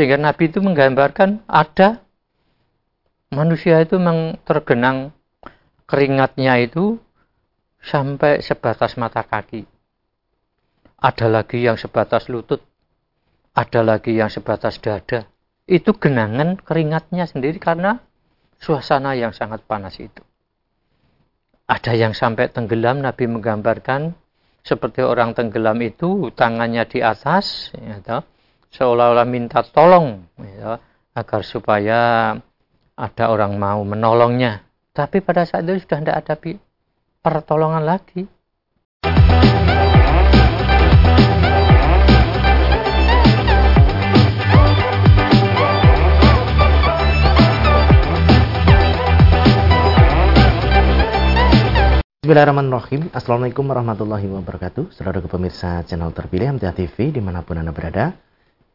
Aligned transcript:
Sehingga 0.00 0.16
Nabi 0.16 0.48
itu 0.48 0.64
menggambarkan 0.64 1.44
ada 1.44 2.00
manusia 3.28 3.84
itu 3.84 4.00
tergenang 4.48 5.12
keringatnya 5.84 6.56
itu 6.56 6.96
sampai 7.84 8.40
sebatas 8.40 8.96
mata 8.96 9.20
kaki. 9.20 9.68
Ada 10.96 11.28
lagi 11.28 11.60
yang 11.60 11.76
sebatas 11.76 12.32
lutut. 12.32 12.64
Ada 13.52 13.84
lagi 13.84 14.16
yang 14.16 14.32
sebatas 14.32 14.80
dada. 14.80 15.28
Itu 15.68 15.92
genangan 15.92 16.56
keringatnya 16.56 17.28
sendiri 17.28 17.60
karena 17.60 18.00
suasana 18.56 19.12
yang 19.12 19.36
sangat 19.36 19.68
panas 19.68 20.00
itu. 20.00 20.24
Ada 21.68 21.92
yang 21.92 22.16
sampai 22.16 22.48
tenggelam, 22.48 23.04
Nabi 23.04 23.28
menggambarkan 23.28 24.16
seperti 24.64 25.04
orang 25.04 25.36
tenggelam 25.36 25.76
itu 25.84 26.32
tangannya 26.32 26.88
di 26.88 27.04
atas, 27.04 27.68
ya, 27.76 28.00
seolah-olah 28.70 29.26
minta 29.26 29.66
tolong 29.66 30.30
ya, 30.38 30.78
agar 31.10 31.42
supaya 31.42 32.00
ada 32.94 33.24
orang 33.26 33.58
mau 33.58 33.82
menolongnya. 33.82 34.62
Tapi 34.94 35.18
pada 35.22 35.42
saat 35.42 35.66
itu 35.66 35.82
sudah 35.82 35.98
tidak 36.02 36.16
ada 36.22 36.34
pertolongan 37.22 37.82
lagi. 37.82 38.30
Bismillahirrahmanirrahim 52.20 53.10
Assalamualaikum 53.10 53.66
warahmatullahi 53.66 54.30
wabarakatuh 54.30 54.94
Saudara 54.94 55.18
pemirsa 55.18 55.82
channel 55.82 56.14
terpilih 56.14 56.54
MTA 56.54 56.70
TV 56.78 57.10
di 57.10 57.18
mana 57.18 57.42
pun 57.42 57.58
Anda 57.58 57.74
berada 57.74 58.14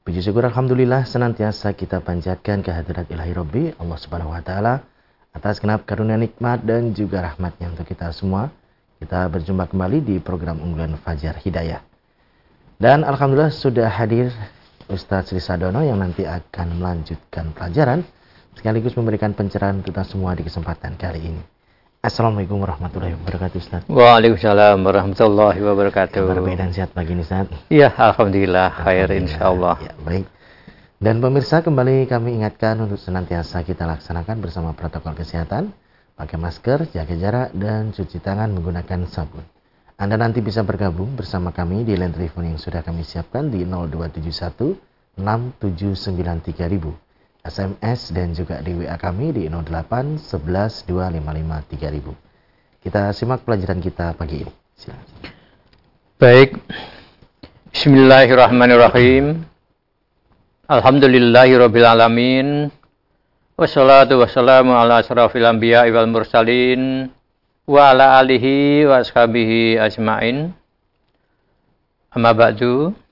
Puji 0.05 0.21
syukur 0.21 0.45
Alhamdulillah 0.45 1.01
senantiasa 1.09 1.73
kita 1.73 1.97
panjatkan 1.97 2.61
kehadirat 2.61 3.09
ilahi 3.09 3.33
Rabbi 3.33 3.63
Allah 3.81 3.97
subhanahu 3.97 4.37
wa 4.37 4.41
ta'ala 4.45 4.85
Atas 5.33 5.57
kenap 5.57 5.89
karunia 5.89 6.13
nikmat 6.13 6.61
dan 6.61 6.93
juga 6.93 7.25
rahmatnya 7.25 7.73
untuk 7.73 7.89
kita 7.89 8.13
semua. 8.13 8.53
Kita 9.01 9.25
berjumpa 9.25 9.65
kembali 9.65 10.05
di 10.05 10.15
program 10.21 10.61
unggulan 10.61 10.93
Fajar 11.01 11.41
Hidayah. 11.41 11.81
Dan 12.77 13.01
Alhamdulillah 13.01 13.49
sudah 13.49 13.89
hadir 13.89 14.29
Ustadz 14.93 15.33
Sri 15.33 15.41
Sadono 15.41 15.81
yang 15.81 15.97
nanti 15.97 16.21
akan 16.21 16.77
melanjutkan 16.77 17.49
pelajaran 17.57 18.05
Sekaligus 18.53 18.93
memberikan 18.93 19.33
pencerahan 19.33 19.81
kita 19.81 20.05
semua 20.05 20.37
di 20.37 20.45
kesempatan 20.45 21.01
kali 21.01 21.33
ini 21.33 21.54
Assalamualaikum 22.05 22.61
warahmatullahi 22.61 23.17
wabarakatuh 23.17 23.57
Ustaz. 23.57 23.81
Waalaikumsalam 23.89 24.77
warahmatullahi 24.77 25.57
wabarakatuh. 25.57 26.21
Kabar 26.21 26.37
baik 26.37 26.61
dan 26.61 26.69
sehat 26.69 26.93
pagi 26.93 27.17
ini 27.17 27.25
Ustaz. 27.25 27.49
Iya, 27.65 27.89
alhamdulillah, 27.97 28.69
khair 28.85 29.09
insyaallah. 29.09 29.81
Ya, 29.81 29.97
baik. 30.05 30.29
Dan 31.01 31.17
pemirsa 31.17 31.65
kembali 31.65 32.05
kami 32.05 32.37
ingatkan 32.37 32.77
untuk 32.77 33.01
senantiasa 33.01 33.65
kita 33.65 33.89
laksanakan 33.89 34.37
bersama 34.37 34.77
protokol 34.77 35.17
kesehatan, 35.17 35.73
pakai 36.13 36.37
masker, 36.37 36.93
jaga 36.93 37.15
jarak 37.17 37.49
dan 37.57 37.89
cuci 37.89 38.21
tangan 38.21 38.53
menggunakan 38.53 39.09
sabun. 39.09 39.41
Anda 39.97 40.21
nanti 40.21 40.45
bisa 40.45 40.61
bergabung 40.61 41.17
bersama 41.17 41.49
kami 41.57 41.89
di 41.89 41.97
line 41.97 42.13
telepon 42.13 42.45
yang 42.45 42.61
sudah 42.61 42.85
kami 42.85 43.01
siapkan 43.01 43.49
di 43.49 43.65
0271 43.65 45.17
6793000 45.17 47.04
SMS 47.45 48.09
dan 48.09 48.33
juga 48.33 48.57
di 48.65 48.73
WA 48.73 48.97
kami 48.97 49.29
di 49.29 49.45
08 49.45 50.17
11 50.17 50.89
255 50.89 51.77
3000. 51.77 52.81
Kita 52.81 53.13
simak 53.13 53.45
pelajaran 53.45 53.77
kita 53.81 54.17
pagi 54.17 54.41
ini. 54.41 54.53
Silakan. 54.73 55.05
Baik. 56.17 56.57
Bismillahirrahmanirrahim. 57.69 59.45
Alhamdulillahirabbil 60.65 61.85
alamin. 61.85 62.73
Wassalatu 63.53 64.17
wassalamu 64.17 64.73
ala 64.73 65.05
asrafil 65.05 65.45
anbiya 65.45 65.85
wal 65.93 66.09
mursalin 66.09 67.13
wa 67.69 67.93
ala 67.93 68.17
alihi 68.17 68.89
wa 68.89 69.05
ashabihi 69.05 69.77
ajmain. 69.77 70.49
Amma 72.09 72.33
ba'du. 72.33 73.04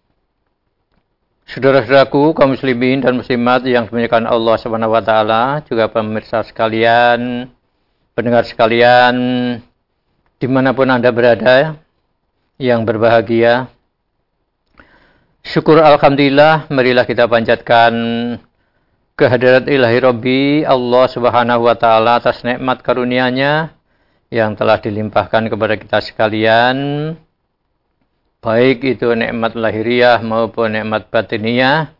Saudara-saudaraku, 1.53 2.33
kaum 2.33 2.57
muslimin 2.57 2.97
dan 2.97 3.13
muslimat 3.13 3.61
yang 3.69 3.85
dimuliakan 3.85 4.25
Allah 4.25 4.57
Subhanahu 4.57 4.97
wa 4.97 5.05
taala, 5.05 5.61
juga 5.69 5.85
pemirsa 5.85 6.41
sekalian, 6.41 7.45
pendengar 8.17 8.41
sekalian, 8.49 9.13
di 10.41 10.47
mana 10.49 10.73
pun 10.73 10.89
Anda 10.89 11.13
berada, 11.13 11.77
yang 12.57 12.81
berbahagia. 12.89 13.69
Syukur 15.45 15.77
Alhamdulillah, 15.77 16.73
marilah 16.73 17.05
kita 17.05 17.29
panjatkan 17.29 17.93
kehadirat 19.13 19.69
ilahi 19.69 19.97
Rabbi 20.01 20.41
Allah 20.65 21.05
Subhanahu 21.05 21.69
wa 21.69 21.77
taala 21.77 22.17
atas 22.17 22.41
nikmat 22.41 22.81
karunia-Nya 22.81 23.77
yang 24.33 24.57
telah 24.57 24.81
dilimpahkan 24.81 25.53
kepada 25.53 25.77
kita 25.77 26.01
sekalian 26.01 27.13
baik 28.43 28.83
itu 28.83 29.07
nikmat 29.15 29.55
lahiriah 29.55 30.19
maupun 30.19 30.75
nikmat 30.75 31.07
batiniah, 31.07 31.95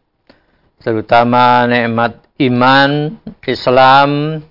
terutama 0.84 1.64
nikmat 1.64 2.20
iman, 2.44 3.18
Islam. 3.48 4.44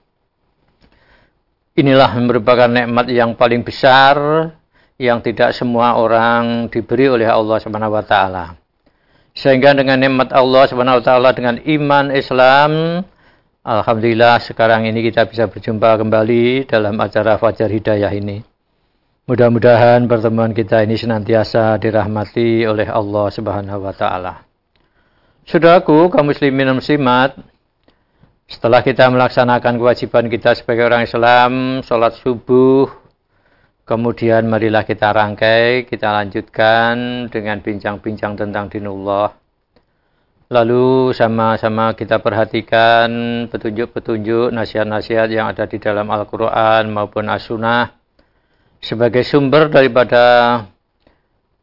Inilah 1.77 2.13
merupakan 2.21 2.69
nikmat 2.69 3.13
yang 3.13 3.37
paling 3.37 3.61
besar 3.61 4.17
yang 4.97 5.21
tidak 5.21 5.53
semua 5.53 5.97
orang 6.01 6.69
diberi 6.73 7.09
oleh 7.09 7.29
Allah 7.29 7.61
Subhanahu 7.61 7.97
wa 7.97 8.05
taala. 8.05 8.57
Sehingga 9.33 9.77
dengan 9.77 10.01
nikmat 10.01 10.33
Allah 10.33 10.69
Subhanahu 10.69 11.01
wa 11.01 11.05
taala 11.05 11.31
dengan 11.33 11.57
iman 11.61 12.13
Islam 12.13 12.73
Alhamdulillah 13.63 14.43
sekarang 14.43 14.91
ini 14.91 15.07
kita 15.07 15.23
bisa 15.31 15.47
berjumpa 15.47 15.95
kembali 15.95 16.67
dalam 16.67 16.99
acara 16.99 17.39
Fajar 17.39 17.71
Hidayah 17.71 18.11
ini. 18.11 18.52
Mudah-mudahan 19.23 20.11
pertemuan 20.11 20.51
kita 20.51 20.83
ini 20.83 20.99
senantiasa 20.99 21.79
dirahmati 21.79 22.67
oleh 22.67 22.91
Allah 22.91 23.31
Subhanahu 23.31 23.87
wa 23.87 23.95
taala. 23.95 24.43
Saudaraku, 25.47 26.11
kaum 26.11 26.27
muslimin 26.27 26.67
dan 26.67 26.83
muslimat, 26.83 27.39
setelah 28.51 28.83
kita 28.83 29.07
melaksanakan 29.07 29.79
kewajiban 29.79 30.27
kita 30.27 30.59
sebagai 30.59 30.91
orang 30.91 31.07
Islam, 31.07 31.53
sholat 31.87 32.19
subuh, 32.19 32.91
kemudian 33.87 34.43
marilah 34.51 34.83
kita 34.83 35.15
rangkai, 35.15 35.87
kita 35.87 36.11
lanjutkan 36.11 37.31
dengan 37.31 37.63
bincang-bincang 37.63 38.35
tentang 38.35 38.75
dinullah. 38.75 39.39
Lalu 40.51 41.15
sama-sama 41.15 41.95
kita 41.95 42.19
perhatikan 42.19 43.07
petunjuk-petunjuk 43.47 44.51
nasihat-nasihat 44.51 45.31
yang 45.31 45.47
ada 45.47 45.71
di 45.71 45.79
dalam 45.79 46.11
Al-Quran 46.11 46.91
maupun 46.91 47.31
As-Sunnah 47.31 48.02
sebagai 48.83 49.23
sumber 49.23 49.71
daripada 49.71 50.67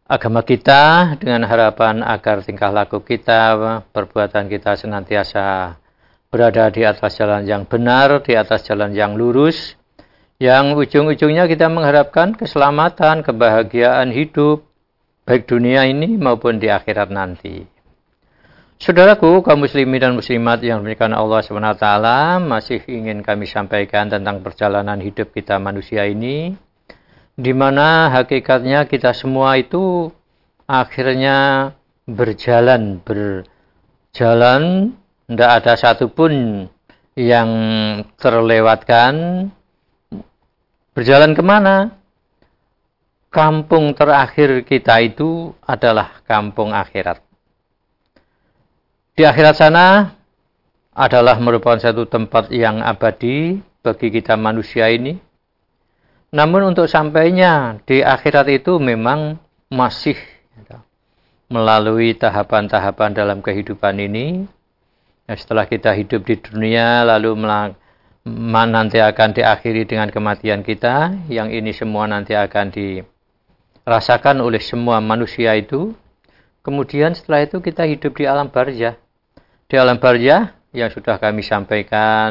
agama 0.08 0.42
kita 0.42 1.14
dengan 1.20 1.44
harapan 1.44 2.00
agar 2.02 2.42
tingkah 2.42 2.72
laku 2.72 3.04
kita, 3.04 3.84
perbuatan 3.92 4.48
kita 4.48 4.80
senantiasa 4.80 5.76
berada 6.32 6.72
di 6.72 6.88
atas 6.88 7.20
jalan 7.20 7.44
yang 7.44 7.68
benar, 7.68 8.24
di 8.24 8.40
atas 8.40 8.64
jalan 8.64 8.96
yang 8.96 9.20
lurus, 9.20 9.76
yang 10.40 10.72
ujung-ujungnya 10.80 11.46
kita 11.52 11.68
mengharapkan 11.68 12.32
keselamatan, 12.40 13.20
kebahagiaan 13.22 14.16
hidup, 14.16 14.64
baik 15.28 15.44
dunia 15.44 15.84
ini 15.92 16.16
maupun 16.16 16.58
di 16.58 16.72
akhirat 16.72 17.12
nanti. 17.12 17.68
Saudaraku, 18.80 19.44
kaum 19.44 19.60
muslimin 19.68 20.00
dan 20.00 20.16
muslimat 20.16 20.64
yang 20.64 20.80
diberikan 20.80 21.12
Allah 21.12 21.44
SWT 21.44 21.84
masih 22.48 22.80
ingin 22.88 23.20
kami 23.20 23.44
sampaikan 23.44 24.08
tentang 24.08 24.40
perjalanan 24.40 25.04
hidup 25.04 25.36
kita 25.36 25.60
manusia 25.60 26.08
ini 26.08 26.56
di 27.40 27.56
mana 27.56 28.12
hakikatnya 28.12 28.84
kita 28.92 29.16
semua 29.16 29.56
itu 29.56 30.12
akhirnya 30.68 31.72
berjalan 32.04 33.00
berjalan. 33.00 34.92
Tidak 35.30 35.52
ada 35.62 35.78
satupun 35.80 36.66
yang 37.16 37.50
terlewatkan. 38.20 39.14
Berjalan 40.92 41.32
ke 41.38 41.44
mana? 41.46 41.96
Kampung 43.30 43.94
terakhir 43.94 44.66
kita 44.66 45.00
itu 45.06 45.54
adalah 45.64 46.20
kampung 46.26 46.74
akhirat. 46.74 47.22
Di 49.14 49.22
akhirat 49.22 49.54
sana 49.54 50.18
adalah 50.98 51.38
merupakan 51.38 51.78
satu 51.78 52.10
tempat 52.10 52.50
yang 52.50 52.82
abadi 52.82 53.62
bagi 53.86 54.10
kita 54.10 54.34
manusia 54.34 54.90
ini 54.90 55.29
namun 56.30 56.74
untuk 56.74 56.86
sampainya 56.86 57.82
di 57.90 58.06
akhirat 58.06 58.46
itu 58.54 58.78
memang 58.78 59.42
masih 59.70 60.18
melalui 61.50 62.14
tahapan-tahapan 62.14 63.18
dalam 63.18 63.42
kehidupan 63.42 63.98
ini. 63.98 64.46
Ya, 65.26 65.34
setelah 65.34 65.66
kita 65.66 65.94
hidup 65.98 66.26
di 66.26 66.38
dunia 66.38 67.02
lalu 67.06 67.34
nanti 68.26 69.02
akan 69.02 69.30
diakhiri 69.34 69.90
dengan 69.90 70.14
kematian 70.14 70.62
kita, 70.62 71.14
yang 71.30 71.50
ini 71.50 71.74
semua 71.74 72.06
nanti 72.06 72.38
akan 72.38 72.70
dirasakan 72.70 74.46
oleh 74.46 74.62
semua 74.62 75.02
manusia 75.02 75.58
itu. 75.58 75.98
Kemudian 76.62 77.18
setelah 77.18 77.50
itu 77.50 77.58
kita 77.58 77.90
hidup 77.90 78.14
di 78.14 78.30
alam 78.30 78.54
barzah. 78.54 78.94
Di 79.66 79.76
alam 79.78 79.98
barzah 79.98 80.54
yang 80.70 80.94
sudah 80.94 81.18
kami 81.18 81.42
sampaikan 81.42 82.30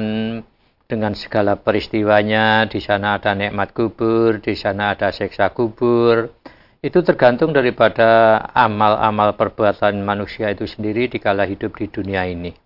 dengan 0.89 1.13
segala 1.13 1.61
peristiwanya, 1.61 2.65
di 2.65 2.81
sana 2.81 3.21
ada 3.21 3.37
nikmat 3.37 3.77
kubur, 3.77 4.41
di 4.41 4.57
sana 4.57 4.97
ada 4.97 5.13
seksa 5.13 5.53
kubur. 5.53 6.33
Itu 6.81 7.05
tergantung 7.05 7.53
daripada 7.53 8.41
amal-amal 8.57 9.37
perbuatan 9.37 10.01
manusia 10.01 10.49
itu 10.49 10.65
sendiri 10.65 11.13
dikala 11.13 11.45
hidup 11.45 11.77
di 11.77 11.93
dunia 11.93 12.25
ini. 12.25 12.57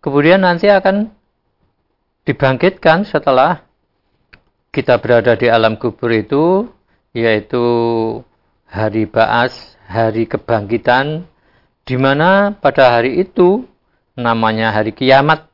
Kemudian 0.00 0.40
nanti 0.40 0.72
akan 0.72 1.12
dibangkitkan 2.24 3.04
setelah 3.04 3.68
kita 4.72 4.96
berada 4.96 5.36
di 5.36 5.52
alam 5.52 5.76
kubur 5.76 6.08
itu, 6.16 6.72
yaitu 7.12 7.60
hari 8.64 9.04
baas, 9.04 9.76
hari 9.84 10.24
kebangkitan, 10.24 11.28
di 11.84 12.00
mana 12.00 12.56
pada 12.56 12.96
hari 12.96 13.20
itu 13.20 13.68
namanya 14.16 14.72
hari 14.72 14.96
kiamat 14.96 15.49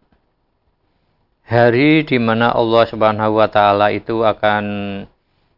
hari 1.46 2.02
di 2.02 2.19
mana 2.19 2.50
Allah 2.50 2.84
Subhanahu 2.90 3.38
wa 3.38 3.46
taala 3.46 3.94
itu 3.94 4.26
akan 4.26 4.64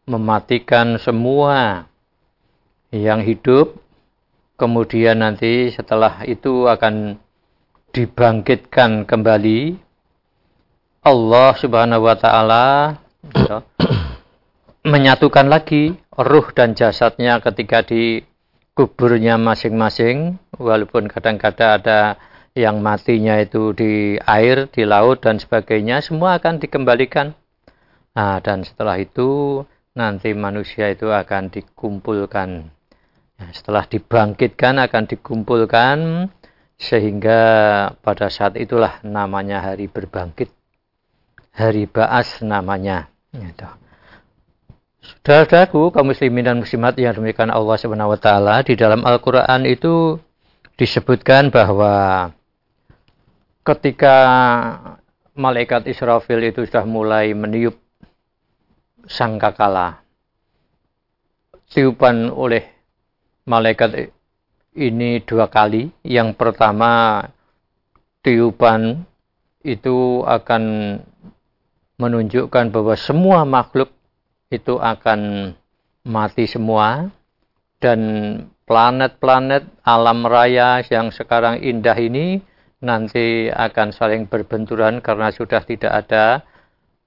mematikan 0.04 1.00
semua 1.00 1.88
yang 2.92 3.24
hidup. 3.24 3.72
Kemudian 4.58 5.24
nanti 5.24 5.72
setelah 5.72 6.26
itu 6.28 6.68
akan 6.68 7.16
dibangkitkan 7.96 9.08
kembali. 9.08 9.80
Allah 11.08 11.50
Subhanahu 11.56 12.04
wa 12.04 12.16
taala 12.20 12.66
menyatukan 14.92 15.48
lagi 15.48 15.96
ruh 16.12 16.52
dan 16.52 16.76
jasadnya 16.76 17.40
ketika 17.40 17.80
di 17.80 18.20
kuburnya 18.76 19.40
masing-masing. 19.40 20.36
Walaupun 20.58 21.06
kadang-kadang 21.06 21.80
ada 21.80 22.00
yang 22.58 22.82
matinya 22.82 23.38
itu 23.38 23.70
di 23.70 24.18
air, 24.18 24.66
di 24.68 24.82
laut 24.82 25.22
dan 25.22 25.38
sebagainya 25.38 26.02
semua 26.02 26.42
akan 26.42 26.58
dikembalikan. 26.58 27.38
Nah, 28.18 28.42
dan 28.42 28.66
setelah 28.66 28.98
itu 28.98 29.62
nanti 29.94 30.34
manusia 30.34 30.90
itu 30.90 31.06
akan 31.14 31.54
dikumpulkan. 31.54 32.66
Nah, 33.38 33.50
setelah 33.54 33.86
dibangkitkan 33.86 34.82
akan 34.82 35.04
dikumpulkan 35.06 36.26
sehingga 36.74 37.40
pada 38.02 38.26
saat 38.26 38.58
itulah 38.58 38.98
namanya 39.06 39.62
hari 39.62 39.86
berbangkit. 39.86 40.50
Hari 41.54 41.86
Ba'as 41.86 42.42
namanya. 42.42 43.10
Gitu. 43.30 43.66
Saudara-saudaraku, 45.22 45.94
kaum 45.94 46.10
muslimin 46.10 46.44
dan 46.44 46.56
muslimat 46.58 46.98
yang 46.98 47.14
demikian 47.14 47.54
Allah 47.54 47.76
Subhanahu 47.78 48.18
di 48.66 48.74
dalam 48.74 49.06
Al-Qur'an 49.06 49.64
itu 49.64 50.18
disebutkan 50.78 51.50
bahwa 51.50 52.30
ketika 53.68 54.16
malaikat 55.36 55.84
Israfil 55.84 56.40
itu 56.40 56.64
sudah 56.64 56.88
mulai 56.88 57.36
meniup 57.36 57.76
sangkakala 59.04 60.00
tiupan 61.68 62.32
oleh 62.32 62.64
malaikat 63.44 64.08
ini 64.72 65.20
dua 65.24 65.52
kali. 65.52 65.92
Yang 66.00 66.36
pertama 66.40 67.22
tiupan 68.24 69.04
itu 69.60 70.24
akan 70.24 70.62
menunjukkan 71.98 72.72
bahwa 72.72 72.94
semua 72.96 73.44
makhluk 73.44 73.92
itu 74.48 74.80
akan 74.80 75.52
mati 76.08 76.48
semua. 76.48 77.12
Dan 77.78 78.00
planet-planet 78.66 79.86
alam 79.86 80.26
raya 80.26 80.82
yang 80.90 81.14
sekarang 81.14 81.62
indah 81.62 81.94
ini 81.94 82.42
nanti 82.78 83.50
akan 83.50 83.90
saling 83.90 84.30
berbenturan 84.30 85.02
karena 85.02 85.34
sudah 85.34 85.62
tidak 85.66 85.90
ada 85.90 86.46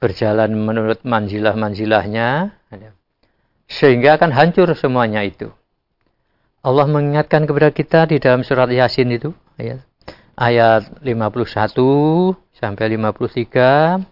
berjalan 0.02 0.52
menurut 0.58 1.00
manzilah-manzilahnya 1.08 2.58
sehingga 3.72 4.20
akan 4.20 4.32
hancur 4.36 4.68
semuanya 4.76 5.24
itu. 5.24 5.48
Allah 6.62 6.86
mengingatkan 6.86 7.48
kepada 7.48 7.72
kita 7.74 8.06
di 8.06 8.22
dalam 8.22 8.44
surat 8.46 8.70
Yasin 8.70 9.10
itu 9.10 9.34
ayat 9.58 9.82
ayat 10.38 11.02
51 11.02 12.36
sampai 12.54 12.86
53 13.00 14.06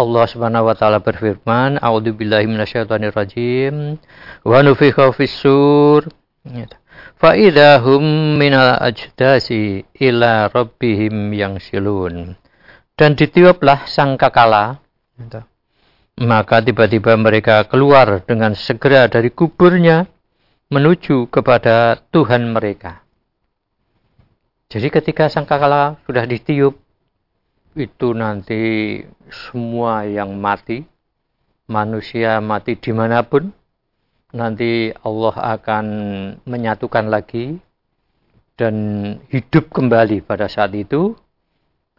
Allah 0.00 0.24
Subhanahu 0.24 0.70
wa 0.70 0.74
taala 0.78 1.04
berfirman, 1.04 1.76
"A'udzubillahi 1.76 2.48
minasyaitonirrajim. 2.48 4.00
Wa 4.48 4.64
nufikha 4.64 5.12
fis-sur." 5.12 6.08
Fa'idahum 7.20 8.40
minal 8.40 8.80
ajdasi 8.80 9.84
ila 10.00 10.48
rabbihim 10.48 11.36
yang 11.36 11.60
silun. 11.60 12.32
Dan 12.96 13.12
ditiuplah 13.12 13.84
sangkakala. 13.84 14.80
Maka 16.16 16.64
tiba-tiba 16.64 17.20
mereka 17.20 17.68
keluar 17.68 18.24
dengan 18.24 18.56
segera 18.56 19.04
dari 19.04 19.28
kuburnya 19.28 20.08
menuju 20.72 21.28
kepada 21.28 22.00
Tuhan 22.08 22.56
mereka. 22.56 23.04
Jadi 24.72 24.88
ketika 24.88 25.28
sangkakala 25.28 26.00
sudah 26.08 26.24
ditiup, 26.24 26.72
itu 27.76 28.16
nanti 28.16 28.62
semua 29.28 30.08
yang 30.08 30.40
mati, 30.40 30.88
manusia 31.68 32.40
mati 32.40 32.80
di 32.80 32.96
mana 32.96 33.20
pun, 33.28 33.52
nanti 34.30 34.94
Allah 35.02 35.34
akan 35.58 35.86
menyatukan 36.46 37.10
lagi 37.10 37.58
dan 38.54 38.74
hidup 39.32 39.72
kembali 39.72 40.22
pada 40.22 40.46
saat 40.46 40.76
itu. 40.76 41.16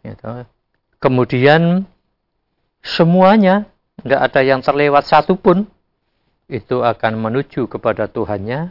Gitu. 0.02 0.46
Kemudian 1.02 1.82
semuanya, 2.82 3.66
tidak 4.00 4.20
ada 4.30 4.40
yang 4.42 4.60
terlewat 4.62 5.04
satu 5.06 5.34
pun, 5.34 5.66
itu 6.46 6.82
akan 6.82 7.18
menuju 7.18 7.66
kepada 7.66 8.06
Tuhannya, 8.06 8.70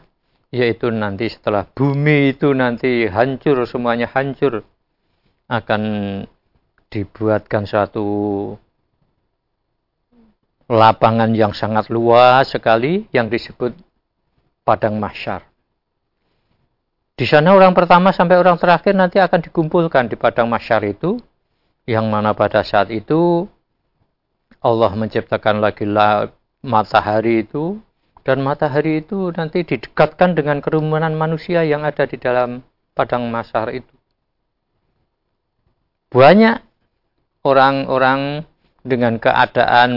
yaitu 0.51 0.91
nanti 0.91 1.27
setelah 1.27 1.67
bumi 1.67 2.35
itu 2.35 2.55
nanti 2.55 3.07
hancur, 3.07 3.67
semuanya 3.67 4.07
hancur, 4.11 4.63
akan 5.51 5.81
dibuatkan 6.91 7.67
suatu 7.67 8.07
lapangan 10.71 11.35
yang 11.35 11.51
sangat 11.51 11.91
luas 11.91 12.47
sekali 12.47 13.03
yang 13.11 13.27
disebut 13.27 13.75
padang 14.63 14.95
mahsyar. 15.03 15.43
Di 17.19 17.27
sana 17.27 17.51
orang 17.51 17.75
pertama 17.75 18.15
sampai 18.15 18.39
orang 18.39 18.55
terakhir 18.55 18.95
nanti 18.95 19.19
akan 19.19 19.43
dikumpulkan 19.43 20.07
di 20.07 20.15
padang 20.15 20.47
mahsyar 20.47 20.87
itu, 20.87 21.19
yang 21.83 22.07
mana 22.07 22.31
pada 22.31 22.63
saat 22.63 22.87
itu 22.87 23.51
Allah 24.63 24.95
menciptakan 24.95 25.59
lagi 25.59 25.83
matahari 26.63 27.43
itu, 27.43 27.83
dan 28.23 28.39
matahari 28.39 29.03
itu 29.03 29.27
nanti 29.35 29.67
didekatkan 29.67 30.39
dengan 30.39 30.63
kerumunan 30.63 31.11
manusia 31.11 31.67
yang 31.67 31.83
ada 31.83 32.07
di 32.07 32.15
dalam 32.15 32.63
padang 32.95 33.27
mahsyar 33.27 33.75
itu. 33.75 33.91
Banyak 36.15 36.63
orang-orang 37.43 38.47
dengan 38.87 39.19
keadaan 39.19 39.91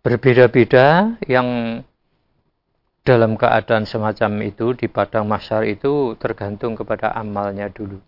berbeda-beda 0.00 1.16
yang 1.28 1.80
dalam 3.04 3.36
keadaan 3.36 3.88
semacam 3.88 4.44
itu 4.44 4.76
di 4.76 4.86
padang 4.88 5.24
masyar 5.24 5.64
itu 5.64 6.16
tergantung 6.20 6.76
kepada 6.76 7.12
amalnya 7.16 7.72
dulu. 7.72 8.00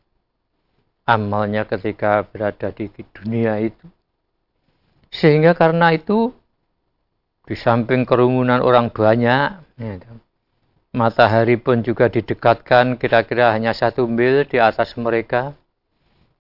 Amalnya 1.08 1.66
ketika 1.66 2.22
berada 2.22 2.70
di 2.70 2.86
dunia 2.92 3.58
itu. 3.58 3.88
Sehingga 5.12 5.52
karena 5.52 5.92
itu 5.92 6.32
di 7.44 7.58
samping 7.58 8.06
kerumunan 8.06 8.62
orang 8.62 8.88
banyak, 8.88 9.60
ya, 9.76 9.92
matahari 10.94 11.58
pun 11.58 11.82
juga 11.82 12.06
didekatkan 12.06 13.00
kira-kira 13.00 13.50
hanya 13.52 13.74
satu 13.74 14.06
mil 14.06 14.46
di 14.46 14.62
atas 14.62 14.94
mereka. 14.94 15.52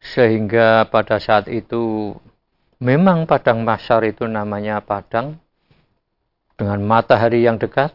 Sehingga 0.02 0.86
pada 0.90 1.18
saat 1.18 1.46
itu 1.46 2.14
memang 2.82 3.30
padang 3.30 3.62
masyar 3.62 4.02
itu 4.02 4.26
namanya 4.26 4.82
padang 4.82 5.38
dengan 6.58 6.82
matahari 6.82 7.46
yang 7.46 7.62
dekat, 7.62 7.94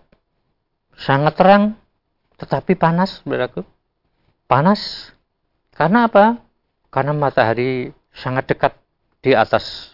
sangat 0.95 1.35
terang, 1.35 1.75
tetapi 2.39 2.79
panas, 2.79 3.19
saudaraku. 3.21 3.67
Panas. 4.47 5.11
Karena 5.75 6.07
apa? 6.07 6.39
Karena 6.87 7.11
matahari 7.11 7.91
sangat 8.15 8.47
dekat 8.47 8.73
di 9.19 9.35
atas 9.35 9.93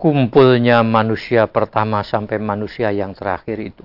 kumpulnya 0.00 0.82
manusia 0.82 1.46
pertama 1.46 2.02
sampai 2.02 2.40
manusia 2.40 2.90
yang 2.90 3.14
terakhir 3.14 3.60
itu. 3.60 3.84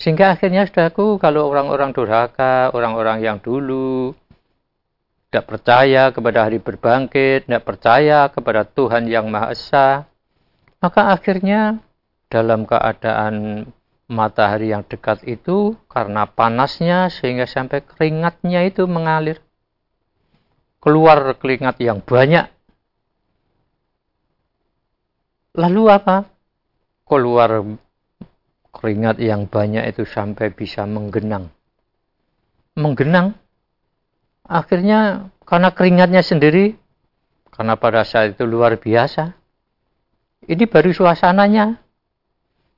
Sehingga 0.00 0.34
akhirnya 0.34 0.66
saudaraku, 0.66 1.20
kalau 1.20 1.52
orang-orang 1.52 1.92
durhaka, 1.92 2.72
orang-orang 2.72 3.22
yang 3.22 3.38
dulu 3.38 4.16
tidak 5.36 5.52
percaya 5.52 6.16
kepada 6.16 6.48
hari 6.48 6.64
berbangkit, 6.64 7.44
tidak 7.44 7.68
percaya 7.68 8.32
kepada 8.32 8.64
Tuhan 8.64 9.04
yang 9.04 9.28
Maha 9.28 9.52
Esa, 9.52 10.08
maka 10.80 11.12
akhirnya 11.12 11.76
dalam 12.32 12.64
keadaan 12.64 13.68
matahari 14.08 14.72
yang 14.72 14.80
dekat 14.88 15.20
itu 15.28 15.76
karena 15.92 16.24
panasnya 16.24 17.12
sehingga 17.12 17.44
sampai 17.44 17.84
keringatnya 17.84 18.64
itu 18.64 18.88
mengalir. 18.88 19.44
keluar 20.80 21.36
keringat 21.36 21.84
yang 21.84 22.00
banyak. 22.00 22.48
Lalu 25.52 25.82
apa? 25.92 26.32
Keluar 27.04 27.60
keringat 28.72 29.20
yang 29.20 29.44
banyak 29.52 29.84
itu 29.84 30.08
sampai 30.08 30.48
bisa 30.48 30.88
menggenang. 30.88 31.52
Menggenang. 32.80 33.36
Akhirnya 34.46 35.30
karena 35.42 35.74
keringatnya 35.74 36.22
sendiri, 36.22 36.78
karena 37.50 37.74
pada 37.74 38.06
saat 38.06 38.38
itu 38.38 38.46
luar 38.46 38.78
biasa. 38.78 39.34
Ini 40.46 40.64
baru 40.70 40.94
suasananya. 40.94 41.82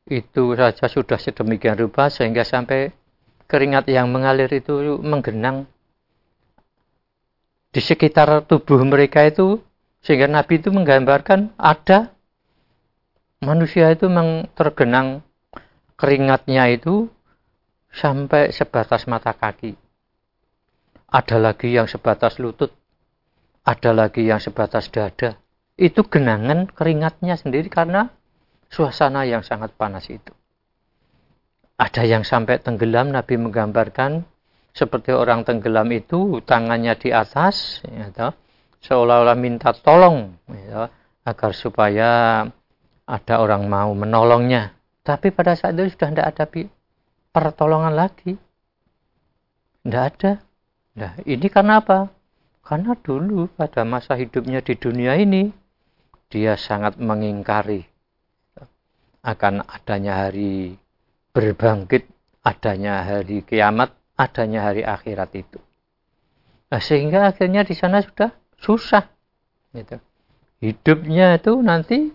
Itu 0.08 0.56
saja 0.56 0.88
sudah 0.88 1.20
sedemikian 1.20 1.76
rupa 1.76 2.08
sehingga 2.08 2.40
sampai 2.40 2.96
keringat 3.44 3.92
yang 3.92 4.08
mengalir 4.08 4.48
itu 4.48 4.80
menggenang 5.04 5.68
di 7.68 7.80
sekitar 7.84 8.48
tubuh 8.48 8.80
mereka 8.88 9.28
itu 9.28 9.60
sehingga 10.00 10.24
Nabi 10.24 10.60
itu 10.60 10.72
menggambarkan 10.72 11.52
ada 11.60 12.16
manusia 13.44 13.92
itu 13.92 14.08
tergenang 14.56 15.20
keringatnya 16.00 16.72
itu 16.72 17.10
sampai 17.92 18.54
sebatas 18.54 19.04
mata 19.04 19.34
kaki. 19.34 19.74
Ada 21.08 21.40
lagi 21.40 21.72
yang 21.72 21.88
sebatas 21.88 22.36
lutut. 22.36 22.68
Ada 23.64 23.96
lagi 23.96 24.28
yang 24.28 24.40
sebatas 24.40 24.92
dada. 24.92 25.40
Itu 25.78 26.04
genangan 26.04 26.68
keringatnya 26.68 27.40
sendiri 27.40 27.72
karena 27.72 28.12
suasana 28.68 29.24
yang 29.24 29.40
sangat 29.40 29.72
panas 29.72 30.04
itu. 30.12 30.36
Ada 31.78 32.04
yang 32.04 32.26
sampai 32.26 32.58
tenggelam, 32.60 33.14
Nabi 33.14 33.38
menggambarkan 33.38 34.26
seperti 34.74 35.14
orang 35.14 35.46
tenggelam 35.46 35.88
itu 35.94 36.42
tangannya 36.42 36.98
di 36.98 37.14
atas, 37.14 37.80
ya, 37.86 38.34
seolah-olah 38.82 39.38
minta 39.38 39.70
tolong 39.72 40.34
ya, 40.50 40.90
agar 41.22 41.50
supaya 41.54 42.42
ada 43.08 43.34
orang 43.40 43.64
mau 43.70 43.94
menolongnya. 43.94 44.76
Tapi 45.06 45.32
pada 45.32 45.56
saat 45.56 45.78
itu 45.78 45.88
sudah 45.94 46.12
tidak 46.12 46.26
ada 46.36 46.44
pertolongan 47.32 47.94
lagi. 47.96 48.36
Tidak 49.86 50.04
ada. 50.04 50.47
Nah, 50.98 51.14
ini 51.22 51.46
karena 51.46 51.78
apa? 51.78 52.10
Karena 52.66 52.98
dulu 52.98 53.46
pada 53.54 53.86
masa 53.86 54.18
hidupnya 54.18 54.58
di 54.66 54.74
dunia 54.74 55.14
ini, 55.14 55.46
dia 56.26 56.58
sangat 56.58 56.98
mengingkari 56.98 57.86
akan 59.22 59.62
adanya 59.62 60.26
hari 60.26 60.74
berbangkit, 61.30 62.10
adanya 62.42 63.06
hari 63.06 63.46
kiamat, 63.46 63.94
adanya 64.18 64.66
hari 64.66 64.82
akhirat 64.82 65.30
itu. 65.38 65.62
Nah, 66.68 66.82
sehingga 66.82 67.30
akhirnya 67.30 67.62
di 67.62 67.78
sana 67.78 68.02
sudah 68.02 68.34
susah. 68.58 69.06
Gitu. 69.70 70.02
Hidupnya 70.58 71.38
itu 71.38 71.62
nanti 71.62 72.10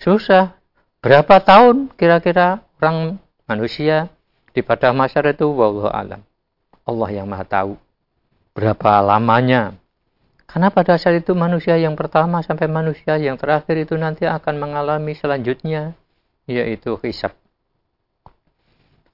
susah. 0.00 0.56
Berapa 1.04 1.44
tahun 1.44 1.92
kira-kira 1.94 2.64
orang 2.80 3.20
manusia 3.44 4.08
di 4.56 4.64
pada 4.64 4.96
masyarakat 4.96 5.36
itu 5.36 5.52
wallahu 5.52 5.92
alam. 5.92 6.24
Allah 6.88 7.08
yang 7.12 7.28
Maha 7.28 7.44
tahu 7.44 7.76
berapa 8.56 9.04
lamanya. 9.04 9.76
Karena 10.48 10.72
pada 10.72 10.96
saat 10.96 11.20
itu 11.20 11.36
manusia 11.36 11.76
yang 11.76 11.92
pertama 11.92 12.40
sampai 12.40 12.64
manusia 12.64 13.20
yang 13.20 13.36
terakhir 13.36 13.76
itu 13.76 13.92
nanti 14.00 14.24
akan 14.24 14.56
mengalami 14.56 15.12
selanjutnya 15.12 15.92
yaitu 16.48 16.96
hisab. 17.04 17.36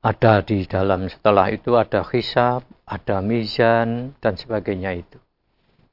Ada 0.02 0.46
di 0.46 0.62
dalam 0.70 1.11
setelah 1.11 1.50
itu 1.50 1.75
ada 1.75 2.06
hisab, 2.06 2.62
ada 2.87 3.18
mizan 3.18 4.14
dan 4.22 4.38
sebagainya 4.38 4.94
itu. 4.94 5.18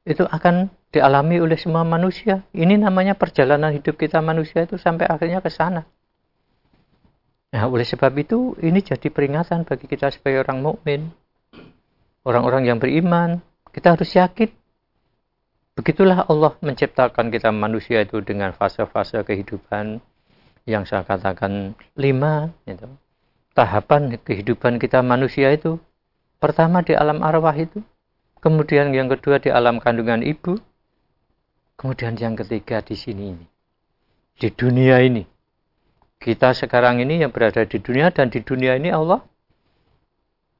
Itu 0.05 0.29
akan 0.29 0.69
dialami 0.93 1.41
oleh 1.41 1.57
semua 1.57 1.85
manusia. 1.85 2.45
Ini 2.53 2.77
namanya 2.77 3.17
perjalanan 3.17 3.73
hidup 3.73 3.97
kita 3.97 4.21
manusia 4.21 4.65
itu 4.65 4.77
sampai 4.77 5.09
akhirnya 5.09 5.41
ke 5.41 5.49
sana. 5.49 5.85
Nah, 7.49 7.65
oleh 7.65 7.85
sebab 7.85 8.13
itu 8.17 8.53
ini 8.61 8.81
jadi 8.81 9.09
peringatan 9.09 9.65
bagi 9.65 9.89
kita 9.89 10.13
sebagai 10.13 10.45
orang 10.45 10.61
mukmin, 10.61 11.09
orang-orang 12.27 12.67
yang 12.67 12.77
beriman. 12.81 13.43
Kita 13.69 13.95
harus 13.95 14.11
yakin. 14.15 14.49
Begitulah 15.77 16.27
Allah 16.27 16.57
menciptakan 16.59 17.31
kita 17.31 17.53
manusia 17.55 18.03
itu 18.03 18.19
dengan 18.19 18.51
fase-fase 18.51 19.23
kehidupan 19.23 20.03
yang 20.67 20.83
saya 20.83 21.07
katakan 21.07 21.77
lima. 21.95 22.51
Gitu. 22.67 22.87
Tahapan 23.55 24.19
kehidupan 24.19 24.81
kita 24.81 24.99
manusia 24.99 25.51
itu 25.55 25.79
pertama 26.41 26.83
di 26.83 26.95
alam 26.95 27.23
arwah 27.23 27.55
itu, 27.55 27.83
kemudian 28.43 28.91
yang 28.91 29.07
kedua 29.07 29.39
di 29.39 29.51
alam 29.51 29.79
kandungan 29.79 30.23
ibu, 30.23 30.59
Kemudian 31.79 32.19
yang 32.19 32.35
ketiga 32.35 32.83
di 32.83 32.91
sini 32.91 33.31
ini. 33.31 33.47
Di 34.35 34.51
dunia 34.51 34.99
ini. 34.99 35.23
Kita 36.19 36.51
sekarang 36.51 36.99
ini 36.99 37.23
yang 37.23 37.31
berada 37.31 37.63
di 37.63 37.79
dunia 37.79 38.11
dan 38.11 38.27
di 38.27 38.43
dunia 38.43 38.75
ini 38.75 38.91
Allah 38.91 39.23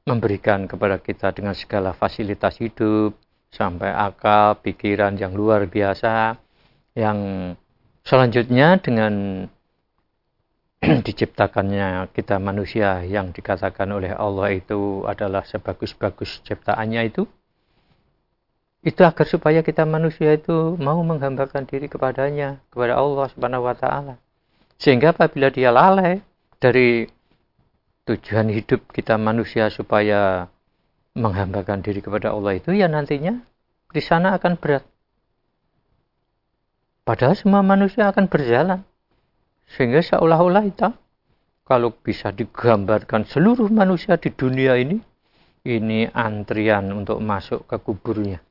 memberikan 0.10 0.66
kepada 0.66 0.98
kita 0.98 1.30
dengan 1.30 1.54
segala 1.54 1.94
fasilitas 1.94 2.58
hidup, 2.58 3.14
sampai 3.54 3.94
akal, 3.94 4.58
pikiran 4.66 5.14
yang 5.22 5.38
luar 5.38 5.70
biasa, 5.70 6.34
yang 6.98 7.54
selanjutnya 8.02 8.82
dengan 8.82 9.46
diciptakannya 11.06 12.10
kita 12.16 12.42
manusia 12.42 13.06
yang 13.06 13.30
dikatakan 13.30 13.90
oleh 13.94 14.10
Allah 14.10 14.50
itu 14.58 15.06
adalah 15.06 15.46
sebagus-bagus 15.46 16.42
ciptaannya 16.42 17.02
itu, 17.14 17.30
itu 18.80 19.02
agar 19.04 19.28
supaya 19.28 19.60
kita 19.60 19.84
manusia 19.84 20.34
itu 20.34 20.80
mau 20.80 21.04
menghambakan 21.04 21.68
diri 21.68 21.92
kepadanya, 21.92 22.64
kepada 22.72 22.96
Allah 22.96 23.28
Subhanahu 23.30 23.68
wa 23.68 23.76
taala. 23.76 24.16
Sehingga 24.80 25.12
apabila 25.12 25.52
dia 25.52 25.76
lalai 25.76 26.24
dari 26.64 27.04
tujuan 28.10 28.50
hidup 28.50 28.90
kita 28.90 29.22
manusia 29.22 29.70
supaya 29.70 30.50
menghambakan 31.14 31.86
diri 31.86 32.02
kepada 32.02 32.34
Allah 32.34 32.58
itu 32.58 32.74
ya 32.74 32.90
nantinya 32.90 33.38
di 33.94 34.02
sana 34.02 34.34
akan 34.34 34.58
berat. 34.58 34.82
Padahal 37.06 37.38
semua 37.38 37.62
manusia 37.62 38.10
akan 38.10 38.26
berjalan. 38.26 38.82
Sehingga 39.70 40.02
seolah-olah 40.02 40.66
itu 40.66 40.90
kalau 41.62 41.94
bisa 41.94 42.34
digambarkan 42.34 43.30
seluruh 43.30 43.70
manusia 43.70 44.18
di 44.18 44.34
dunia 44.34 44.74
ini 44.82 44.98
ini 45.70 46.10
antrian 46.10 46.90
untuk 46.90 47.22
masuk 47.22 47.70
ke 47.70 47.78
kuburnya 47.78 48.42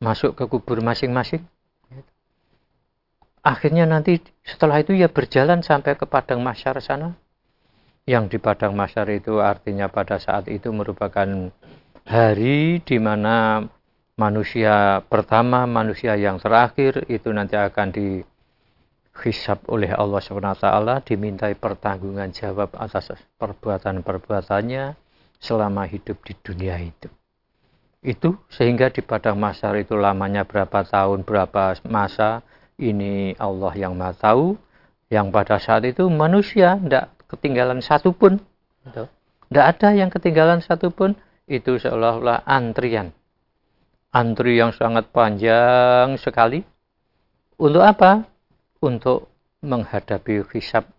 masuk 0.00 0.32
ke 0.32 0.48
kubur 0.48 0.80
masing-masing. 0.80 1.44
Akhirnya 3.44 3.84
nanti 3.88 4.20
setelah 4.44 4.80
itu 4.80 4.96
ya 4.96 5.08
berjalan 5.08 5.60
sampai 5.60 5.96
ke 5.96 6.04
padang 6.08 6.40
masyar 6.40 6.80
sana. 6.80 7.16
Yang 8.10 8.24
di 8.34 8.38
padang 8.42 8.74
masyar 8.74 9.06
itu 9.14 9.38
artinya 9.38 9.86
pada 9.86 10.18
saat 10.18 10.50
itu 10.50 10.74
merupakan 10.74 11.54
hari 12.02 12.82
di 12.82 12.98
mana 12.98 13.62
manusia 14.18 14.98
pertama, 15.06 15.62
manusia 15.70 16.18
yang 16.18 16.42
terakhir 16.42 17.06
itu 17.06 17.30
nanti 17.30 17.54
akan 17.54 17.94
dihisap 17.94 19.62
oleh 19.70 19.94
Allah 19.94 20.18
SWT, 20.18 20.66
dimintai 21.06 21.54
pertanggungan 21.54 22.34
jawab 22.34 22.74
atas 22.74 23.14
perbuatan-perbuatannya 23.38 24.98
selama 25.38 25.86
hidup 25.86 26.18
di 26.26 26.34
dunia 26.34 26.82
itu. 26.82 27.06
Itu 28.02 28.42
sehingga 28.50 28.90
di 28.90 29.06
padang 29.06 29.38
masar 29.38 29.78
itu 29.78 29.94
lamanya 29.94 30.42
berapa 30.42 30.82
tahun 30.82 31.22
berapa 31.22 31.78
masa 31.86 32.42
ini 32.74 33.38
Allah 33.38 33.72
yang 33.78 33.94
maha 33.94 34.18
tahu. 34.18 34.58
Yang 35.10 35.26
pada 35.30 35.56
saat 35.62 35.82
itu 35.86 36.06
manusia 36.10 36.74
tidak 36.74 37.19
ketinggalan 37.30 37.78
satu 37.78 38.10
pun. 38.10 38.42
Tidak 38.90 39.64
ada 39.64 39.88
yang 39.94 40.10
ketinggalan 40.10 40.58
satu 40.62 40.90
pun 40.90 41.14
itu 41.46 41.78
seolah-olah 41.78 42.42
antrian. 42.46 43.14
Antri 44.10 44.58
yang 44.58 44.74
sangat 44.74 45.14
panjang 45.14 46.18
sekali. 46.18 46.62
Untuk 47.62 47.82
apa? 47.86 48.26
Untuk 48.82 49.30
menghadapi 49.62 50.42
hisab. 50.50 50.90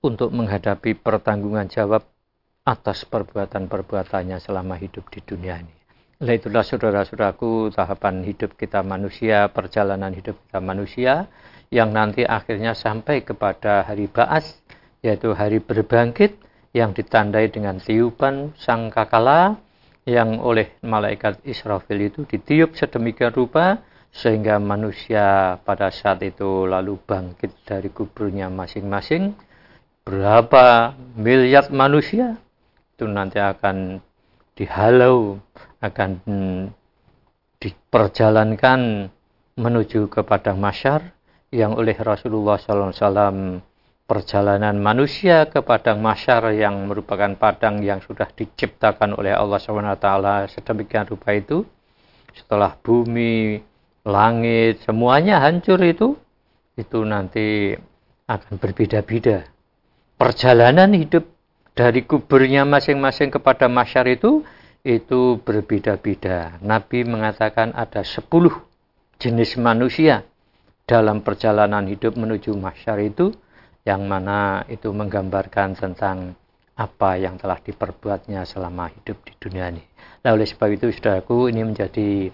Untuk 0.00 0.32
menghadapi 0.32 0.96
pertanggungan 0.96 1.68
jawab 1.68 2.08
atas 2.62 3.04
perbuatan-perbuatannya 3.06 4.38
selama 4.38 4.78
hidup 4.78 5.10
di 5.10 5.20
dunia 5.20 5.58
ini. 5.58 5.74
Nah 6.22 6.38
itulah 6.38 6.62
saudara-saudaraku 6.62 7.74
tahapan 7.74 8.22
hidup 8.22 8.54
kita 8.54 8.86
manusia, 8.86 9.50
perjalanan 9.50 10.14
hidup 10.14 10.38
kita 10.46 10.62
manusia 10.62 11.26
yang 11.74 11.90
nanti 11.90 12.22
akhirnya 12.22 12.78
sampai 12.78 13.26
kepada 13.26 13.82
hari 13.82 14.06
ba'as 14.06 14.62
yaitu 15.02 15.34
hari 15.34 15.58
berbangkit 15.58 16.38
yang 16.72 16.96
ditandai 16.96 17.50
dengan 17.52 17.82
tiupan 17.82 18.54
sangkakala 18.56 19.60
yang 20.08 20.40
oleh 20.42 20.78
malaikat 20.82 21.42
Israfil 21.46 22.10
itu 22.10 22.24
ditiup 22.26 22.74
sedemikian 22.74 23.34
rupa 23.34 23.82
sehingga 24.12 24.58
manusia 24.62 25.56
pada 25.62 25.88
saat 25.88 26.22
itu 26.22 26.66
lalu 26.68 26.98
bangkit 27.02 27.64
dari 27.64 27.88
kuburnya 27.90 28.52
masing-masing. 28.52 29.34
Berapa 30.02 30.98
miliar 31.14 31.70
manusia 31.70 32.34
itu 32.92 33.06
nanti 33.06 33.38
akan 33.38 34.02
dihalau, 34.58 35.38
akan 35.78 36.10
diperjalankan 37.62 39.10
menuju 39.54 40.10
ke 40.10 40.20
padang 40.26 40.58
masyar 40.58 41.14
yang 41.54 41.78
oleh 41.78 41.94
Rasulullah 41.94 42.58
SAW 42.58 43.71
perjalanan 44.12 44.76
manusia 44.76 45.48
ke 45.48 45.64
padang 45.64 46.04
masyar 46.04 46.52
yang 46.52 46.84
merupakan 46.84 47.32
padang 47.32 47.80
yang 47.80 48.04
sudah 48.04 48.28
diciptakan 48.28 49.16
oleh 49.16 49.32
Allah 49.32 49.56
SWT 49.56 50.52
sedemikian 50.52 51.08
rupa 51.08 51.32
itu 51.32 51.64
setelah 52.36 52.76
bumi, 52.76 53.64
langit, 54.04 54.84
semuanya 54.84 55.40
hancur 55.40 55.80
itu 55.80 56.12
itu 56.76 57.00
nanti 57.08 57.72
akan 58.28 58.60
berbeda-beda. 58.60 59.48
Perjalanan 60.20 60.92
hidup 60.92 61.24
dari 61.72 62.04
kuburnya 62.04 62.68
masing-masing 62.68 63.32
kepada 63.32 63.64
masyar 63.64 64.12
itu 64.12 64.44
itu 64.84 65.40
berbeda-beda. 65.40 66.60
Nabi 66.60 67.08
mengatakan 67.08 67.72
ada 67.72 68.04
sepuluh 68.04 68.60
jenis 69.16 69.56
manusia 69.56 70.28
dalam 70.84 71.24
perjalanan 71.24 71.88
hidup 71.88 72.12
menuju 72.20 72.52
masyar 72.60 73.00
itu 73.00 73.32
yang 73.82 74.06
mana 74.06 74.62
itu 74.70 74.90
menggambarkan 74.94 75.74
tentang 75.74 76.38
apa 76.78 77.20
yang 77.20 77.36
telah 77.36 77.58
diperbuatnya 77.60 78.46
selama 78.46 78.88
hidup 78.90 79.20
di 79.26 79.32
dunia 79.36 79.68
ini. 79.70 79.82
Nah 80.22 80.32
oleh 80.32 80.46
sebab 80.46 80.70
itu 80.72 80.88
saudaraku 80.94 81.50
ini 81.50 81.66
menjadi 81.66 82.30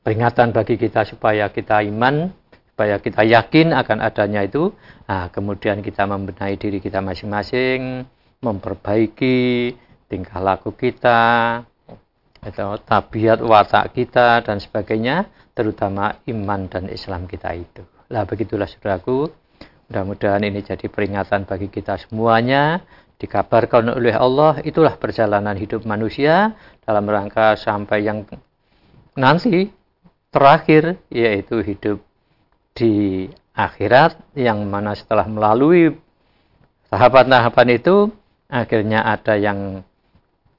peringatan 0.00 0.54
bagi 0.54 0.80
kita 0.80 1.04
supaya 1.04 1.50
kita 1.52 1.84
iman, 1.86 2.32
supaya 2.72 2.96
kita 2.96 3.22
yakin 3.26 3.76
akan 3.76 3.98
adanya 4.00 4.40
itu. 4.40 4.72
Nah, 5.04 5.28
kemudian 5.28 5.84
kita 5.84 6.08
membenahi 6.08 6.56
diri 6.56 6.78
kita 6.80 7.04
masing-masing, 7.04 8.08
memperbaiki 8.40 9.74
tingkah 10.08 10.40
laku 10.40 10.72
kita, 10.72 11.60
atau 12.40 12.80
tabiat 12.80 13.44
watak 13.44 13.92
kita 13.92 14.40
dan 14.40 14.56
sebagainya 14.56 15.28
terutama 15.52 16.24
iman 16.24 16.60
dan 16.72 16.88
Islam 16.88 17.28
kita 17.28 17.52
itu. 17.52 17.84
Lah 18.08 18.24
begitulah 18.24 18.64
saudaraku, 18.64 19.28
mudah-mudahan 19.90 20.46
ini 20.46 20.62
jadi 20.62 20.86
peringatan 20.86 21.50
bagi 21.50 21.66
kita 21.66 21.98
semuanya, 21.98 22.78
dikabarkan 23.18 23.98
oleh 23.98 24.14
Allah, 24.14 24.62
itulah 24.62 24.94
perjalanan 24.94 25.58
hidup 25.58 25.82
manusia 25.82 26.54
dalam 26.86 27.10
rangka 27.10 27.58
sampai 27.58 28.06
yang 28.06 28.22
nanti 29.18 29.66
terakhir, 30.30 30.94
yaitu 31.10 31.58
hidup 31.66 31.98
di 32.70 33.26
akhirat, 33.50 34.14
yang 34.38 34.62
mana 34.70 34.94
setelah 34.94 35.26
melalui 35.26 35.98
tahapan-tahapan 36.86 37.68
itu, 37.74 38.14
akhirnya 38.46 39.02
ada 39.02 39.34
yang 39.34 39.82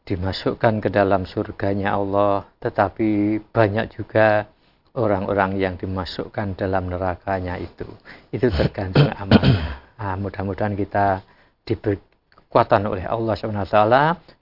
dimasukkan 0.03 0.83
ke 0.83 0.91
dalam 0.91 1.23
surganya 1.23 1.95
Allah, 1.95 2.43
tetapi 2.59 3.39
banyak 3.55 3.95
juga 3.95 4.51
orang-orang 4.95 5.55
yang 5.55 5.75
dimasukkan 5.79 6.60
dalam 6.60 6.91
nerakanya 6.91 7.55
itu. 7.60 7.88
Itu 8.31 8.51
tergantung 8.51 9.07
amalnya. 9.21 9.79
Nah, 10.01 10.15
mudah-mudahan 10.17 10.74
kita 10.75 11.21
diberi 11.63 12.01
kekuatan 12.51 12.83
oleh 12.89 13.07
Allah 13.07 13.31
SWT 13.38 13.77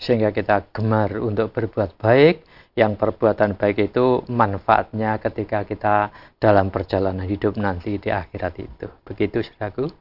sehingga 0.02 0.34
kita 0.34 0.74
gemar 0.74 1.14
untuk 1.22 1.54
berbuat 1.54 2.00
baik 2.02 2.42
yang 2.74 2.96
perbuatan 2.96 3.54
baik 3.54 3.92
itu 3.92 4.24
manfaatnya 4.32 5.20
ketika 5.20 5.68
kita 5.68 6.10
dalam 6.40 6.72
perjalanan 6.72 7.28
hidup 7.28 7.60
nanti 7.60 8.00
di 8.00 8.10
akhirat 8.10 8.54
itu. 8.58 8.88
Begitu 9.04 9.46
saudaraku 9.46 9.92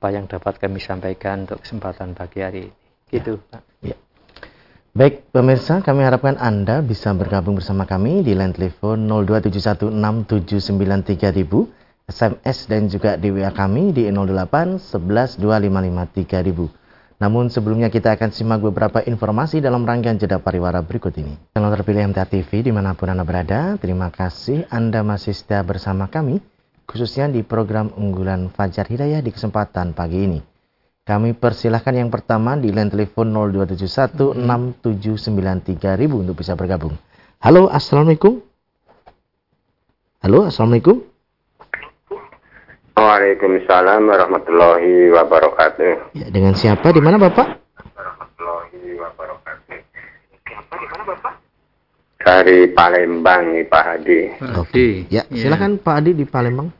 apa 0.00 0.08
yang 0.08 0.24
dapat 0.24 0.56
kami 0.56 0.80
sampaikan 0.80 1.44
untuk 1.44 1.60
kesempatan 1.60 2.16
pagi 2.16 2.40
hari 2.40 2.60
ini. 2.70 2.76
Gitu, 3.10 3.36
ya. 3.36 3.44
Pak. 3.52 3.62
Ya. 3.84 3.96
Baik, 4.90 5.30
pemirsa, 5.30 5.86
kami 5.86 6.02
harapkan 6.02 6.34
Anda 6.34 6.82
bisa 6.82 7.14
bergabung 7.14 7.54
bersama 7.54 7.86
kami 7.86 8.26
di 8.26 8.34
line 8.34 8.50
telepon 8.50 9.06
02716793000, 9.22 12.10
SMS 12.10 12.58
dan 12.66 12.90
juga 12.90 13.14
di 13.14 13.30
WA 13.30 13.54
kami 13.54 13.94
di 13.94 14.10
08 14.10 14.82
11 14.82 15.38
255 15.38 17.22
Namun 17.22 17.54
sebelumnya 17.54 17.86
kita 17.86 18.18
akan 18.18 18.34
simak 18.34 18.66
beberapa 18.66 18.98
informasi 19.06 19.62
dalam 19.62 19.86
rangkaian 19.86 20.18
jeda 20.18 20.42
pariwara 20.42 20.82
berikut 20.82 21.14
ini. 21.22 21.38
Channel 21.54 21.70
terpilih 21.70 22.10
MTA 22.10 22.26
TV 22.26 22.66
di 22.66 22.74
mana 22.74 22.90
pun 22.98 23.14
Anda 23.14 23.22
berada, 23.22 23.78
terima 23.78 24.10
kasih 24.10 24.66
Anda 24.74 25.06
masih 25.06 25.38
setia 25.38 25.62
bersama 25.62 26.10
kami, 26.10 26.42
khususnya 26.90 27.30
di 27.30 27.46
program 27.46 27.94
unggulan 27.94 28.50
Fajar 28.50 28.90
Hidayah 28.90 29.22
di 29.22 29.30
kesempatan 29.30 29.94
pagi 29.94 30.26
ini. 30.26 30.42
Kami 31.10 31.34
persilahkan 31.34 31.90
yang 31.90 32.06
pertama 32.06 32.54
di 32.54 32.70
line 32.70 32.86
telepon 32.86 33.34
02716793000 33.66 36.06
untuk 36.06 36.38
bisa 36.38 36.54
bergabung. 36.54 36.94
Halo, 37.42 37.66
Assalamualaikum. 37.66 38.38
Halo, 40.22 40.46
Assalamualaikum. 40.46 41.02
Waalaikumsalam 42.94 44.06
warahmatullahi 44.06 45.10
wabarakatuh. 45.10 46.14
Ya, 46.14 46.30
dengan 46.30 46.54
siapa? 46.54 46.94
Di 46.94 47.02
mana 47.02 47.18
Bapak? 47.18 47.58
Dari 52.22 52.70
Palembang, 52.70 53.66
Pak 53.66 53.82
Hadi. 53.82 54.30
Oke. 54.62 55.10
Ya, 55.10 55.26
silakan 55.26 55.74
ya. 55.74 55.82
Pak 55.82 55.94
Hadi 55.98 56.14
di 56.14 56.22
Palembang. 56.22 56.70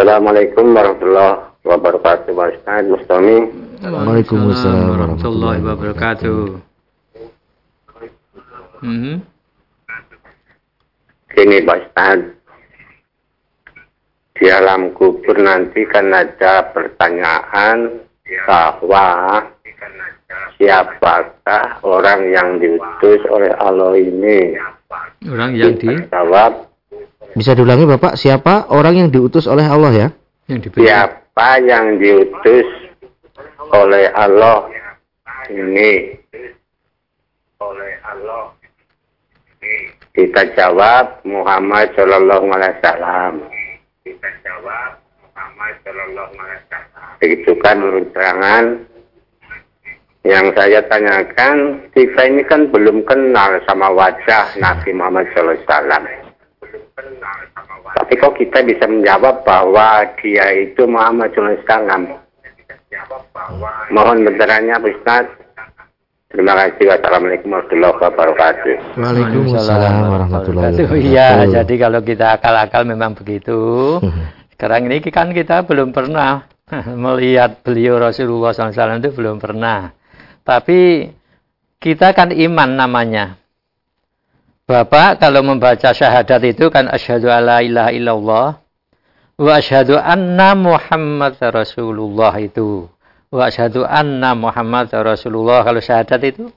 Assalamualaikum 0.00 0.72
warahmatullahi 0.72 1.60
wabarakatuh 1.60 2.32
Pak 2.32 2.48
Ustaz 2.56 2.88
Mustami 2.88 3.36
Waalaikumsalam 3.84 4.96
warahmatullahi 4.96 5.60
wabarakatuh 5.60 6.40
hmm. 8.80 9.20
Gini 11.36 11.56
Pak 11.68 11.78
Ustaz 11.84 12.32
Di 14.40 14.48
alam 14.48 14.96
kubur 14.96 15.36
nanti 15.36 15.84
kan 15.84 16.08
ada 16.16 16.72
pertanyaan 16.72 18.00
bahwa 18.48 19.04
siapakah 20.56 21.76
orang 21.84 22.24
yang 22.32 22.56
diutus 22.56 23.20
oleh 23.28 23.52
Allah 23.60 24.00
ini? 24.00 24.56
Orang 25.28 25.60
yang 25.60 25.76
di? 25.76 25.92
Jawab 26.08 26.69
bisa 27.34 27.54
diulangi 27.54 27.86
Bapak, 27.86 28.18
siapa 28.18 28.66
orang 28.74 29.06
yang 29.06 29.08
diutus 29.14 29.46
oleh 29.46 29.62
Allah 29.62 29.92
ya? 29.94 30.08
Yang 30.50 30.74
siapa 30.74 31.48
yang 31.62 32.02
diutus 32.02 32.66
oleh 33.70 34.10
Allah 34.10 34.66
ini? 35.50 36.18
Oleh 37.62 37.92
Allah. 38.02 38.50
Kita 40.10 40.42
jawab 40.58 41.22
Muhammad 41.22 41.94
Shallallahu 41.94 42.50
Alaihi 42.50 42.74
Wasallam. 42.82 43.32
Kita 44.02 44.28
jawab 44.42 44.98
Muhammad 45.22 45.72
Shallallahu 45.86 46.32
Alaihi 46.34 46.60
Wasallam. 46.66 47.08
Begitu 47.22 47.52
kan 47.62 47.76
menurut 47.78 48.08
terangan 48.10 48.64
yang 50.26 50.50
saya 50.52 50.82
tanyakan, 50.90 51.88
kita 51.94 52.20
ini 52.26 52.42
kan 52.44 52.68
belum 52.74 53.06
kenal 53.06 53.62
sama 53.70 53.88
wajah 53.94 54.58
Nabi 54.58 54.90
Muhammad 54.98 55.30
Shallallahu 55.30 55.62
Alaihi 55.62 55.70
Wasallam. 55.70 56.19
Tapi 57.96 58.12
kok 58.18 58.34
kita 58.38 58.62
bisa 58.66 58.84
menjawab 58.86 59.42
bahwa 59.42 60.04
dia 60.20 60.46
itu 60.54 60.86
Muhammad 60.86 61.32
Sallam? 61.66 62.10
Mohon 63.90 64.26
benterannya 64.26 64.76
Ustaz. 64.82 65.26
Terima 66.30 66.54
kasih. 66.54 66.94
Wassalamualaikum 66.94 67.50
warahmatullahi 67.50 67.94
wabarakatuh. 67.98 68.74
Waalaikumsalam 68.94 69.94
warahmatullahi 70.06 70.70
wabarakatuh. 70.78 71.02
Iya, 71.10 71.30
jadi 71.50 71.74
kalau 71.74 72.00
kita 72.06 72.38
akal-akal 72.38 72.86
memang 72.86 73.18
begitu. 73.18 73.58
Sekarang 74.54 74.86
ini 74.86 75.02
kan 75.10 75.34
kita 75.34 75.66
belum 75.66 75.90
pernah 75.90 76.46
melihat 77.08 77.66
beliau 77.66 77.98
Rasulullah 77.98 78.54
SAW 78.54 79.02
itu 79.02 79.10
belum 79.10 79.42
pernah. 79.42 79.90
Tapi 80.46 81.10
kita 81.82 82.14
kan 82.14 82.30
iman 82.30 82.70
namanya. 82.78 83.39
Bapak 84.70 85.18
kalau 85.18 85.42
membaca 85.42 85.90
syahadat 85.90 86.46
itu 86.46 86.70
kan 86.70 86.86
asyhadu 86.86 87.26
alla 87.26 87.58
ilaha 87.58 87.90
illallah 87.90 88.48
wa 89.34 89.52
asyhadu 89.58 89.98
anna 89.98 90.54
Muhammad 90.54 91.34
Rasulullah 91.42 92.30
itu. 92.38 92.86
Wa 93.34 93.50
asyhadu 93.50 93.82
anna 93.82 94.38
Muhammad 94.38 94.94
Rasulullah 94.94 95.66
kalau 95.66 95.82
syahadat 95.82 96.22
itu 96.22 96.54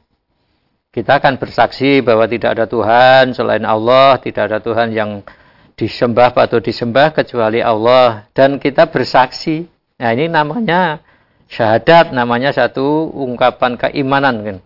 kita 0.94 1.18
akan 1.18 1.42
bersaksi 1.42 2.06
bahwa 2.06 2.30
tidak 2.30 2.54
ada 2.54 2.70
Tuhan 2.70 3.34
selain 3.34 3.66
Allah, 3.66 4.22
tidak 4.22 4.46
ada 4.46 4.62
Tuhan 4.62 4.94
yang 4.94 5.26
disembah 5.74 6.38
atau 6.38 6.62
disembah 6.62 7.18
kecuali 7.18 7.66
Allah 7.66 8.30
dan 8.38 8.62
kita 8.62 8.94
bersaksi. 8.94 9.66
Nah, 9.98 10.14
ini 10.14 10.30
namanya 10.30 11.02
syahadat, 11.50 12.14
namanya 12.14 12.54
satu 12.54 13.10
ungkapan 13.10 13.74
keimanan 13.74 14.46
kan 14.46 14.58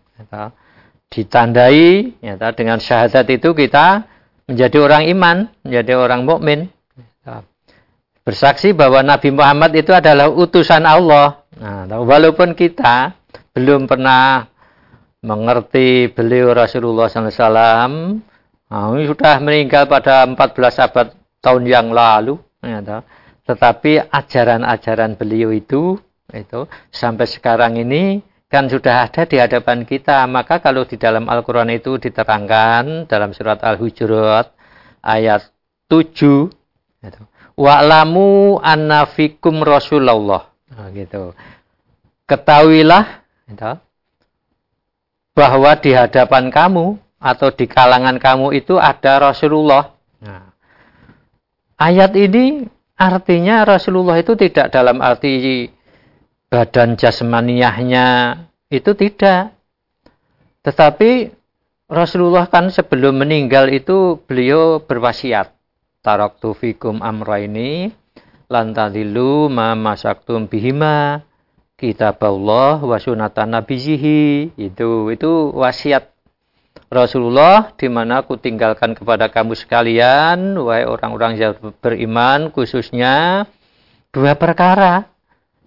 ditandai 1.08 2.18
ya, 2.20 2.36
dengan 2.52 2.78
syahadat 2.78 3.28
itu 3.32 3.56
kita 3.56 4.08
menjadi 4.48 4.78
orang 4.80 5.04
iman, 5.12 5.38
menjadi 5.64 5.94
orang 6.00 6.22
mukmin. 6.24 6.60
Ya. 7.24 7.44
Bersaksi 8.28 8.76
bahwa 8.76 9.00
Nabi 9.04 9.32
Muhammad 9.32 9.72
itu 9.76 9.96
adalah 9.96 10.28
utusan 10.28 10.84
Allah. 10.84 11.48
Nah, 11.56 11.88
walaupun 12.04 12.54
kita 12.54 13.16
belum 13.56 13.88
pernah 13.88 14.46
mengerti 15.26 16.14
beliau 16.14 16.54
Rasulullah 16.54 17.10
SAW 17.10 18.22
nah, 18.70 18.86
sudah 18.94 19.36
meninggal 19.42 19.90
pada 19.90 20.24
14 20.30 20.86
abad 20.86 21.08
tahun 21.42 21.64
yang 21.66 21.88
lalu 21.90 22.38
ya, 22.62 23.02
tetapi 23.48 24.12
ajaran-ajaran 24.14 25.18
beliau 25.18 25.50
itu 25.50 25.98
itu 26.36 26.68
sampai 26.92 27.26
sekarang 27.26 27.80
ini 27.80 28.20
kan 28.48 28.72
sudah 28.72 29.08
ada 29.08 29.28
di 29.28 29.38
hadapan 29.40 29.84
kita 29.84 30.24
maka 30.32 30.64
kalau 30.64 30.88
di 30.88 30.96
dalam 30.96 31.28
Al-Quran 31.28 31.68
itu 31.76 32.00
diterangkan 32.00 33.08
dalam 33.12 33.36
surat 33.36 33.60
Al-Hujurat 33.60 34.56
ayat 35.04 35.52
7 35.92 36.48
gitu. 37.04 37.22
wa'lamu 37.60 38.60
anna 38.64 39.04
fikum 39.08 39.60
rasulullah 39.64 40.48
nah, 40.72 40.88
gitu 40.96 41.36
ketahuilah 42.28 43.24
gitu, 43.52 43.72
bahwa 45.38 45.72
di 45.78 45.92
hadapan 45.94 46.50
kamu 46.50 46.98
atau 47.18 47.50
di 47.54 47.66
kalangan 47.66 48.18
kamu 48.18 48.58
itu 48.58 48.78
ada 48.78 49.22
Rasulullah. 49.22 49.94
Nah, 50.22 50.50
ayat 51.78 52.14
ini 52.18 52.66
artinya 52.98 53.62
Rasulullah 53.62 54.18
itu 54.18 54.34
tidak 54.34 54.74
dalam 54.74 55.02
arti 55.02 55.70
badan 56.48 56.96
jasmaniahnya 56.96 58.40
itu 58.72 58.92
tidak. 58.96 59.56
Tetapi 60.64 61.32
Rasulullah 61.88 62.52
kan 62.52 62.68
sebelum 62.68 63.24
meninggal 63.24 63.72
itu 63.72 64.20
beliau 64.28 64.84
berwasiat. 64.84 65.56
Taraktu 66.04 66.56
fikum 66.56 67.00
amraini 67.04 67.92
lantadilu 68.48 69.52
ma 69.52 69.76
masaktum 69.76 70.48
bihima 70.48 71.24
kitab 71.76 72.20
Allah 72.24 72.80
wa 72.80 72.98
sunatan 72.98 73.60
nabiyihi 73.60 74.56
itu 74.56 74.90
itu 75.12 75.32
wasiat 75.52 76.16
Rasulullah 76.88 77.76
di 77.76 77.92
mana 77.92 78.24
aku 78.24 78.40
tinggalkan 78.40 78.96
kepada 78.96 79.28
kamu 79.28 79.52
sekalian 79.52 80.56
wahai 80.64 80.88
orang-orang 80.88 81.36
yang 81.36 81.54
beriman 81.84 82.48
khususnya 82.56 83.44
dua 84.16 84.40
perkara 84.40 85.12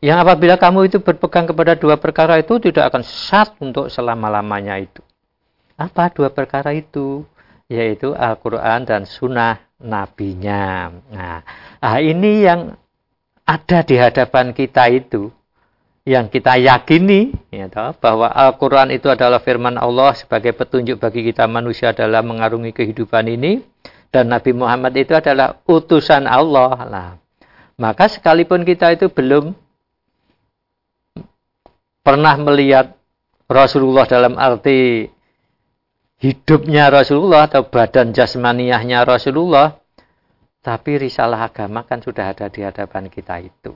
yang 0.01 0.21
apabila 0.25 0.57
kamu 0.57 0.89
itu 0.89 0.99
berpegang 1.01 1.45
kepada 1.45 1.77
dua 1.77 2.01
perkara 2.01 2.41
itu 2.41 2.57
tidak 2.57 2.89
akan 2.93 3.05
sesat 3.05 3.53
untuk 3.61 3.93
selama-lamanya 3.93 4.81
itu. 4.81 5.05
Apa 5.77 6.09
dua 6.13 6.33
perkara 6.33 6.73
itu? 6.73 7.25
Yaitu 7.71 8.17
Al-Quran 8.17 8.83
dan 8.83 9.07
Sunnah 9.07 9.63
nabinya. 9.79 10.91
Nah, 11.13 11.41
nah 11.79 11.97
ini 12.03 12.43
yang 12.43 12.75
ada 13.47 13.79
di 13.87 13.95
hadapan 13.95 14.51
kita 14.57 14.91
itu 14.91 15.31
yang 16.09 16.33
kita 16.33 16.57
yakini 16.57 17.31
ya 17.53 17.69
toh, 17.69 17.93
bahwa 18.01 18.33
Al-Quran 18.33 18.91
itu 18.91 19.07
adalah 19.13 19.39
firman 19.39 19.77
Allah 19.77 20.17
sebagai 20.17 20.57
petunjuk 20.57 20.97
bagi 20.97 21.23
kita 21.23 21.45
manusia 21.45 21.93
dalam 21.93 22.25
mengarungi 22.25 22.73
kehidupan 22.73 23.29
ini 23.29 23.61
dan 24.11 24.33
Nabi 24.33 24.51
Muhammad 24.57 24.97
itu 24.97 25.15
adalah 25.15 25.61
utusan 25.69 26.27
Allah. 26.27 26.75
Lah. 26.89 27.11
Maka 27.79 28.11
sekalipun 28.11 28.67
kita 28.67 28.97
itu 28.97 29.07
belum 29.13 29.55
pernah 32.01 32.35
melihat 32.41 32.97
Rasulullah 33.51 34.07
dalam 34.07 34.39
arti 34.39 35.09
hidupnya 36.21 36.93
Rasulullah 36.93 37.49
atau 37.49 37.67
badan 37.67 38.13
jasmaniahnya 38.13 39.03
Rasulullah, 39.03 39.81
tapi 40.61 41.01
risalah 41.01 41.49
agama 41.49 41.89
kan 41.89 42.05
sudah 42.05 42.37
ada 42.37 42.53
di 42.53 42.61
hadapan 42.61 43.09
kita 43.09 43.41
itu. 43.41 43.73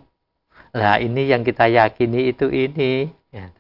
Nah 0.75 0.99
ini 0.99 1.31
yang 1.31 1.47
kita 1.47 1.71
yakini 1.71 2.35
itu 2.35 2.51
ini. 2.51 3.09
Ya, 3.35 3.51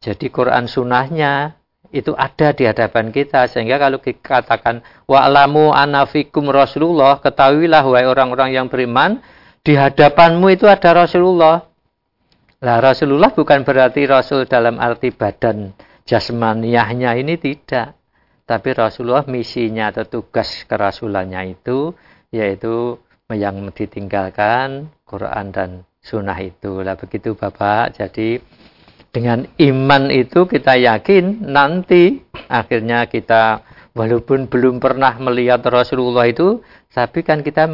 Jadi 0.00 0.32
Quran 0.32 0.68
sunnahnya 0.68 1.56
itu 1.92 2.16
ada 2.16 2.56
di 2.56 2.64
hadapan 2.64 3.12
kita. 3.12 3.46
Sehingga 3.48 3.76
kalau 3.76 4.00
dikatakan 4.00 4.80
wa'lamu 5.04 5.70
anafikum 5.70 6.48
Rasulullah, 6.48 7.20
ketahuilah 7.20 7.84
wahai 7.84 8.08
orang-orang 8.08 8.56
yang 8.56 8.66
beriman, 8.72 9.20
di 9.62 9.76
hadapanmu 9.76 10.48
itu 10.50 10.66
ada 10.66 11.04
Rasulullah. 11.04 11.68
Nah 12.62 12.78
Rasulullah 12.78 13.34
bukan 13.34 13.66
berarti 13.66 14.06
Rasul 14.06 14.46
dalam 14.46 14.78
arti 14.78 15.10
badan 15.10 15.74
jasmaniahnya 16.06 17.18
ini 17.18 17.34
tidak. 17.34 17.98
Tapi 18.46 18.70
Rasulullah 18.70 19.26
misinya 19.26 19.90
atau 19.90 20.06
tugas 20.06 20.62
kerasulannya 20.70 21.58
itu 21.58 21.90
yaitu 22.30 23.02
yang 23.34 23.66
ditinggalkan 23.74 24.94
Quran 25.02 25.50
dan 25.50 25.70
sunnah 25.98 26.38
itu. 26.38 26.86
Lah 26.86 26.94
begitu 26.94 27.34
Bapak. 27.34 27.98
Jadi 27.98 28.38
dengan 29.10 29.42
iman 29.58 30.14
itu 30.14 30.46
kita 30.46 30.78
yakin 30.78 31.42
nanti 31.42 32.22
akhirnya 32.46 33.10
kita 33.10 33.66
walaupun 33.90 34.46
belum 34.46 34.78
pernah 34.78 35.18
melihat 35.18 35.66
Rasulullah 35.66 36.30
itu, 36.30 36.62
tapi 36.94 37.26
kan 37.26 37.42
kita 37.42 37.66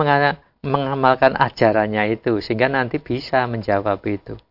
mengamalkan 0.65 1.37
ajarannya 1.37 2.17
itu 2.17 2.41
sehingga 2.41 2.73
nanti 2.73 2.97
bisa 3.05 3.45
menjawab 3.45 4.01
itu 4.09 4.48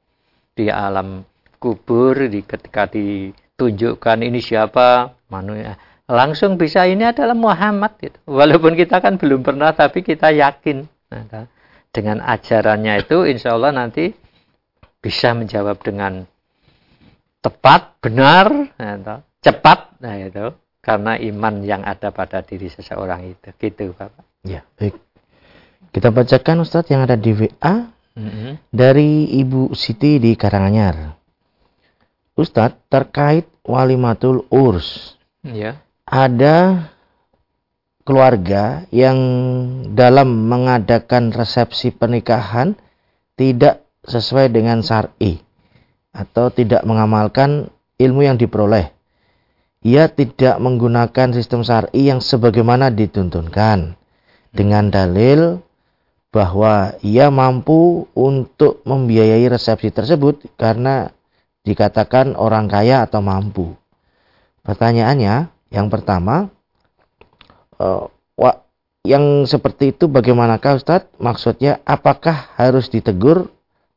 di 0.57 0.73
alam 0.73 1.21
kubur 1.61 2.17
di 2.25 2.41
ketika 2.41 2.89
ditunjukkan 2.89 4.25
ini 4.25 4.41
siapa 4.41 5.13
manusia. 5.29 5.77
Langsung 6.09 6.57
bisa 6.57 6.87
ini 6.87 7.03
adalah 7.03 7.35
Muhammad 7.35 7.99
gitu. 7.99 8.17
walaupun 8.25 8.73
kita 8.73 9.03
kan 9.03 9.19
belum 9.21 9.45
pernah 9.45 9.75
tapi 9.75 10.01
kita 10.01 10.33
yakin. 10.33 10.87
Nah, 11.13 11.45
dengan 11.91 12.23
ajarannya 12.23 13.03
itu 13.05 13.27
insya 13.27 13.53
Allah 13.53 13.75
nanti 13.75 14.15
bisa 15.03 15.35
menjawab 15.35 15.77
dengan 15.83 16.23
tepat, 17.43 17.99
benar, 18.03 18.71
ya, 18.75 19.21
cepat, 19.43 19.99
nah 20.01 20.15
itu. 20.19 20.51
Karena 20.83 21.19
iman 21.19 21.59
yang 21.67 21.83
ada 21.83 22.15
pada 22.15 22.39
diri 22.39 22.71
seseorang 22.71 23.35
itu, 23.35 23.51
gitu 23.59 23.91
Bapak. 23.91 24.23
Ya, 24.47 24.63
baik. 24.79 24.95
Kita 25.91 26.15
bacakan 26.15 26.63
Ustadz 26.63 26.91
yang 26.95 27.03
ada 27.03 27.19
di 27.19 27.35
WA 27.35 27.91
mm-hmm. 28.17 28.51
dari 28.73 29.37
Ibu 29.37 29.77
Siti 29.77 30.17
di 30.17 30.33
Karanganyar. 30.33 31.13
Ustadz 32.33 32.89
terkait 32.89 33.45
walimatul 33.61 34.45
urs. 34.49 35.17
Ya. 35.45 35.81
Ada 36.09 36.89
keluarga 38.07 38.87
yang 38.89 39.17
dalam 39.91 40.47
mengadakan 40.47 41.35
resepsi 41.35 41.91
pernikahan 41.91 42.73
tidak 43.35 43.83
sesuai 44.07 44.49
dengan 44.49 44.79
syar'i 44.79 45.43
atau 46.15 46.49
tidak 46.49 46.81
mengamalkan 46.87 47.69
ilmu 47.99 48.25
yang 48.25 48.39
diperoleh. 48.39 48.95
Ia 49.83 50.09
tidak 50.09 50.57
menggunakan 50.57 51.35
sistem 51.35 51.61
syar'i 51.61 52.09
yang 52.09 52.23
sebagaimana 52.23 52.89
dituntunkan 52.89 53.93
dengan 54.55 54.89
dalil 54.89 55.61
bahwa 56.31 56.93
ia 57.01 57.31
mampu 57.31 58.05
untuk 58.11 58.83
membiayai 58.83 59.47
resepsi 59.47 59.89
tersebut 59.89 60.45
karena 60.59 61.11
dikatakan 61.63 62.35
orang 62.35 62.67
kaya 62.67 63.03
atau 63.03 63.23
mampu. 63.23 63.75
Pertanyaannya, 64.63 65.47
yang 65.71 65.87
pertama, 65.87 66.51
uh, 67.79 68.11
yang 69.07 69.47
seperti 69.47 69.95
itu 69.95 70.11
bagaimanakah 70.11 70.83
Ustadz? 70.83 71.15
Maksudnya 71.15 71.79
apakah 71.87 72.51
harus 72.59 72.91
ditegur 72.91 73.47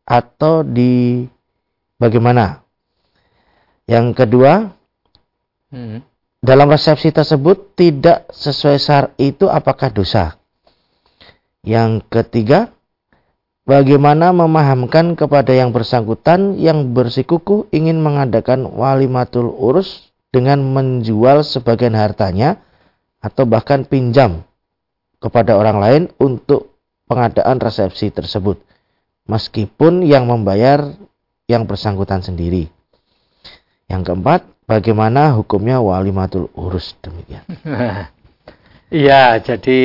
atau 0.06 0.62
di 0.62 1.26
bagaimana? 1.98 2.62
Yang 3.90 4.22
kedua, 4.22 4.70
hmm. 5.74 5.98
dalam 6.38 6.70
resepsi 6.70 7.10
tersebut 7.10 7.74
tidak 7.74 8.30
sesuai 8.30 8.78
syar 8.78 9.04
itu 9.18 9.50
apakah 9.50 9.90
dosa? 9.90 10.39
Yang 11.70 12.02
ketiga, 12.10 12.74
bagaimana 13.62 14.34
memahamkan 14.34 15.14
kepada 15.14 15.54
yang 15.54 15.70
bersangkutan 15.70 16.58
yang 16.58 16.90
bersikukuh 16.90 17.70
ingin 17.70 18.02
mengadakan 18.02 18.66
walimatul 18.66 19.54
urus 19.54 20.10
dengan 20.34 20.58
menjual 20.66 21.46
sebagian 21.46 21.94
hartanya 21.94 22.58
atau 23.22 23.46
bahkan 23.46 23.86
pinjam 23.86 24.42
kepada 25.22 25.54
orang 25.54 25.78
lain 25.78 26.02
untuk 26.18 26.74
pengadaan 27.06 27.62
resepsi 27.62 28.10
tersebut 28.10 28.58
meskipun 29.30 30.02
yang 30.02 30.26
membayar 30.26 30.90
yang 31.46 31.70
bersangkutan 31.70 32.18
sendiri. 32.18 32.66
Yang 33.86 34.10
keempat, 34.10 34.40
bagaimana 34.66 35.38
hukumnya 35.38 35.78
walimatul 35.78 36.50
urus 36.58 36.98
demikian. 36.98 37.46
Iya, 38.90 39.38
jadi 39.38 39.80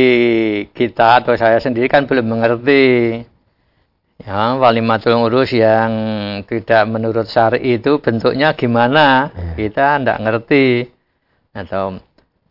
kita 0.73 1.21
atau 1.21 1.37
saya 1.37 1.61
sendiri 1.61 1.85
kan 1.85 2.09
belum 2.09 2.25
mengerti 2.25 3.21
ya 4.15 4.57
walimatul 4.57 5.29
urus 5.29 5.53
yang 5.53 5.91
tidak 6.49 6.89
menurut 6.89 7.29
syari 7.29 7.77
itu 7.77 8.01
bentuknya 8.01 8.57
gimana. 8.57 9.29
Ya. 9.29 9.53
Kita 9.53 10.01
tidak 10.01 10.19
ngerti. 10.25 10.89
Atau 11.55 12.01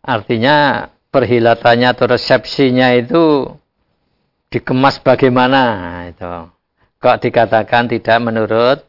Artinya 0.05 0.85
perhilatannya 1.09 1.97
atau 1.97 2.05
resepsinya 2.05 2.93
itu 2.93 3.49
dikemas 4.53 5.01
bagaimana 5.01 6.05
itu. 6.05 6.45
Kok 7.01 7.17
dikatakan 7.25 7.89
tidak 7.89 8.17
menurut 8.21 8.79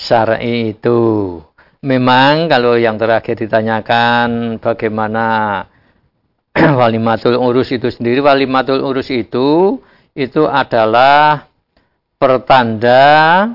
syar'i 0.00 0.72
itu. 0.72 1.38
memang 1.84 2.48
kalau 2.48 2.80
yang 2.80 2.96
terakhir 2.96 3.36
ditanyakan 3.36 4.56
bagaimana 4.56 5.24
walimatul 6.80 7.34
urus 7.34 7.74
itu 7.74 7.90
sendiri, 7.90 8.22
walimatul 8.22 8.80
urus 8.86 9.10
itu 9.10 9.82
itu 10.14 10.46
adalah 10.46 11.50
pertanda 12.14 13.50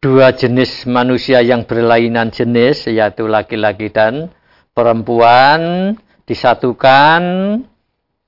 dua 0.00 0.32
jenis 0.32 0.88
manusia 0.88 1.44
yang 1.44 1.68
berlainan 1.68 2.32
jenis 2.32 2.88
yaitu 2.88 3.28
laki-laki 3.28 3.92
dan 3.92 4.32
perempuan 4.72 5.92
disatukan 6.24 7.20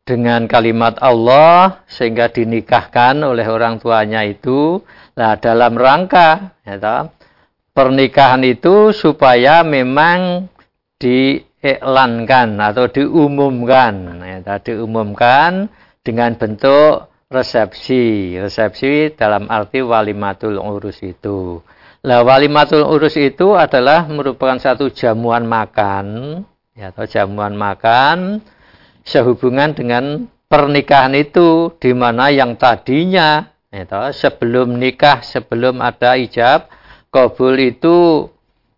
dengan 0.05 0.45
kalimat 0.45 1.01
Allah 1.01 1.81
sehingga 1.89 2.29
dinikahkan 2.29 3.25
oleh 3.25 3.49
orang 3.49 3.81
tuanya 3.81 4.21
itu. 4.29 4.85
Nah 5.17 5.41
dalam 5.41 5.73
rangka 5.73 6.53
ya 6.67 7.09
pernikahan 7.73 8.45
itu 8.45 8.93
supaya 8.93 9.65
memang 9.65 10.51
diiklankan 11.63 12.59
atau 12.59 12.91
diumumkan 12.91 14.19
ya 14.27 14.59
diumumkan 14.59 15.71
dengan 16.03 16.35
bentuk 16.35 17.07
resepsi. 17.31 18.37
Resepsi 18.37 19.15
dalam 19.15 19.47
arti 19.49 19.81
walimatul 19.81 20.59
urus 20.59 21.01
itu. 21.01 21.63
Lah 22.03 22.27
walimatul 22.27 22.83
urus 22.83 23.15
itu 23.15 23.55
adalah 23.55 24.11
merupakan 24.11 24.59
satu 24.59 24.91
jamuan 24.91 25.47
makan 25.47 26.07
ya 26.75 26.91
atau 26.91 27.07
jamuan 27.07 27.55
makan 27.55 28.43
sehubungan 29.07 29.71
dengan 29.73 30.27
pernikahan 30.51 31.15
itu 31.15 31.73
di 31.79 31.95
mana 31.95 32.29
yang 32.35 32.59
tadinya 32.59 33.55
ya, 33.71 34.11
sebelum 34.11 34.77
nikah 34.83 35.23
sebelum 35.23 35.79
ada 35.79 36.19
ijab 36.19 36.67
kabul 37.15 37.55
itu 37.57 38.27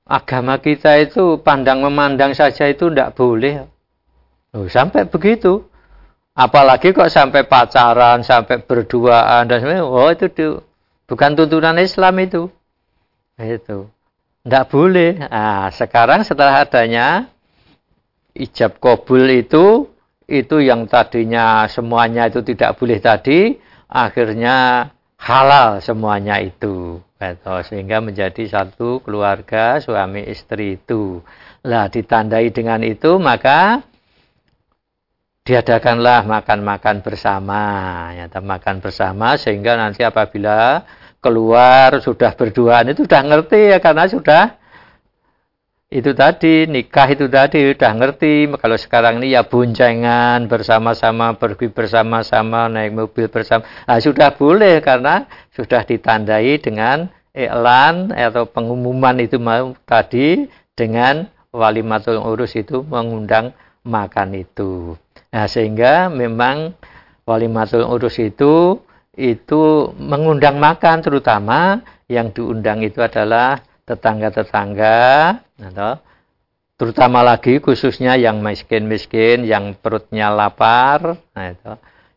agama 0.04 0.60
kita 0.60 1.00
itu 1.00 1.40
pandang 1.40 1.80
memandang 1.80 2.36
saja 2.36 2.68
itu 2.68 2.92
tidak 2.92 3.16
boleh. 3.16 3.64
Oh, 4.54 4.68
sampai 4.68 5.08
begitu. 5.08 5.64
Apalagi 6.34 6.90
kok 6.90 7.10
sampai 7.10 7.46
pacaran, 7.46 8.26
sampai 8.26 8.62
berduaan 8.62 9.46
dan 9.46 9.62
sebagainya. 9.62 9.86
Oh 9.86 10.10
itu 10.10 10.26
di, 10.30 10.46
bukan 11.06 11.38
tuntunan 11.38 11.78
Islam 11.78 12.14
itu. 12.20 12.42
Itu. 13.38 13.90
Tidak 14.44 14.64
boleh. 14.68 15.24
Nah, 15.30 15.70
sekarang 15.72 16.26
setelah 16.26 16.66
adanya 16.66 17.30
ijab 18.34 18.82
kabul 18.82 19.30
itu, 19.30 19.88
itu 20.26 20.56
yang 20.58 20.90
tadinya 20.90 21.70
semuanya 21.70 22.26
itu 22.28 22.42
tidak 22.42 22.76
boleh 22.76 22.98
tadi, 22.98 23.54
akhirnya 23.86 24.90
halal 25.16 25.78
semuanya 25.80 26.42
itu. 26.42 26.98
Gitu. 27.32 27.54
Sehingga 27.72 28.04
menjadi 28.04 28.44
satu 28.44 29.00
keluarga 29.00 29.80
suami 29.80 30.28
istri 30.28 30.76
itu. 30.76 31.24
Lah 31.64 31.88
ditandai 31.88 32.52
dengan 32.52 32.84
itu 32.84 33.16
maka 33.16 33.80
diadakanlah 35.44 36.24
makan-makan 36.24 37.04
bersama 37.04 37.60
ya 38.16 38.32
makan 38.32 38.80
bersama 38.80 39.36
sehingga 39.36 39.76
nanti 39.76 40.00
apabila 40.00 40.80
keluar 41.20 42.00
sudah 42.00 42.32
berduaan 42.32 42.88
itu 42.92 43.04
sudah 43.04 43.22
ngerti 43.28 43.76
ya 43.76 43.78
karena 43.80 44.08
sudah 44.08 44.56
itu 45.94 46.10
tadi 46.10 46.66
nikah 46.66 47.06
itu 47.06 47.30
tadi 47.30 47.70
sudah 47.70 47.94
ngerti. 47.94 48.50
Kalau 48.58 48.74
sekarang 48.74 49.22
ini 49.22 49.38
ya 49.38 49.46
boncengan 49.46 50.50
bersama-sama 50.50 51.38
pergi 51.38 51.70
bersama-sama 51.70 52.66
naik 52.66 52.98
mobil 52.98 53.30
bersama. 53.30 53.62
Nah, 53.86 54.02
sudah 54.02 54.34
boleh 54.34 54.82
karena 54.82 55.30
sudah 55.54 55.86
ditandai 55.86 56.58
dengan 56.58 57.06
iklan 57.30 58.10
atau 58.10 58.42
pengumuman 58.50 59.22
itu 59.22 59.38
mau 59.38 59.70
tadi 59.86 60.50
dengan 60.74 61.30
walimatul 61.54 62.18
urus 62.18 62.58
itu 62.58 62.82
mengundang 62.82 63.54
makan 63.86 64.34
itu. 64.34 64.98
Nah, 65.30 65.46
sehingga 65.46 66.10
memang 66.10 66.74
walimatul 67.22 67.86
urus 67.86 68.18
itu 68.18 68.82
itu 69.14 69.94
mengundang 69.94 70.58
makan 70.58 71.06
terutama. 71.06 71.86
Yang 72.04 72.36
diundang 72.36 72.84
itu 72.84 73.00
adalah 73.00 73.62
tetangga-tetangga 73.84 75.40
atau 75.60 76.00
terutama 76.74 77.22
lagi 77.22 77.62
khususnya 77.62 78.16
yang 78.18 78.40
miskin-miskin 78.42 79.46
yang 79.46 79.78
perutnya 79.78 80.32
lapar 80.32 81.20
nah 81.36 81.54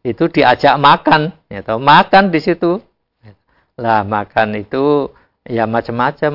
itu 0.08 0.24
diajak 0.32 0.80
makan 0.80 1.36
itu 1.52 1.76
makan 1.76 2.32
di 2.32 2.40
situ. 2.40 2.80
Lah 3.78 4.02
makan 4.08 4.58
itu 4.58 5.12
ya 5.44 5.68
macam-macam 5.68 6.34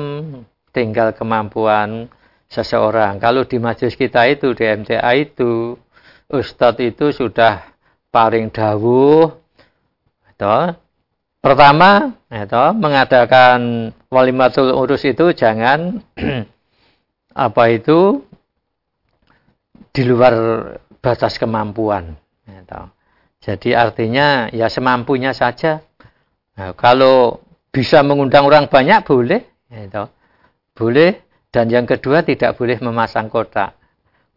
tinggal 0.69 1.11
kemampuan 1.17 2.07
seseorang. 2.47 3.17
Kalau 3.17 3.43
di 3.43 3.57
majelis 3.57 3.97
kita 3.97 4.29
itu 4.29 4.53
di 4.53 4.63
MTA 4.63 5.11
itu 5.17 5.75
ustadz 6.29 6.85
itu 6.85 7.09
sudah 7.09 7.65
paling 8.13 8.53
dawuh 8.53 9.27
itu 10.29 10.57
pertama 11.41 12.13
itu 12.29 12.63
mengadakan 12.77 13.89
walimatul 14.13 14.69
urus 14.77 15.09
itu 15.09 15.33
jangan 15.33 15.97
apa 17.45 17.63
itu 17.73 18.21
di 19.89 20.05
luar 20.05 20.33
batas 21.01 21.41
kemampuan 21.41 22.13
itu. 22.45 22.81
jadi 23.41 23.89
artinya 23.89 24.53
ya 24.53 24.69
semampunya 24.69 25.33
saja 25.33 25.81
nah, 26.53 26.77
kalau 26.77 27.41
bisa 27.73 28.05
mengundang 28.05 28.45
orang 28.45 28.69
banyak 28.69 29.01
boleh 29.01 29.41
itu. 29.73 30.05
boleh 30.77 31.17
dan 31.49 31.73
yang 31.73 31.89
kedua 31.89 32.21
tidak 32.21 32.53
boleh 32.53 32.77
memasang 32.77 33.33
kotak 33.33 33.73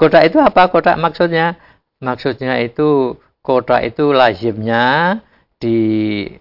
kotak 0.00 0.24
itu 0.32 0.40
apa 0.40 0.72
kotak 0.72 0.96
maksudnya 0.96 1.60
Maksudnya 1.96 2.60
itu 2.60 3.16
kota 3.40 3.80
itu 3.80 4.12
lazimnya 4.12 5.16
di 5.56 5.78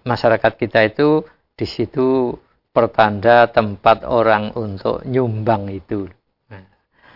masyarakat 0.04 0.52
kita 0.60 0.84
itu 0.84 1.24
di 1.56 1.64
situ 1.64 2.36
pertanda 2.76 3.48
tempat 3.48 4.04
orang 4.04 4.52
untuk 4.52 5.00
nyumbang 5.08 5.72
itu. 5.72 6.12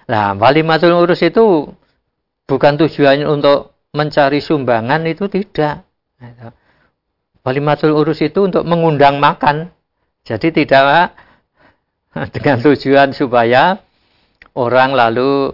Nah, 0.08 0.32
walimatul 0.40 0.96
urus 0.96 1.20
itu 1.20 1.68
bukan 2.48 2.80
tujuannya 2.80 3.28
untuk 3.28 3.76
mencari 3.92 4.40
sumbangan 4.40 5.04
itu 5.04 5.28
tidak. 5.28 5.84
Walimatul 7.44 7.92
urus 7.92 8.24
itu 8.24 8.48
untuk 8.48 8.64
mengundang 8.64 9.20
makan. 9.20 9.68
Jadi 10.24 10.50
tidak 10.50 11.12
dengan 12.34 12.58
tujuan 12.64 13.12
supaya 13.12 13.78
orang 14.56 14.96
lalu 14.96 15.52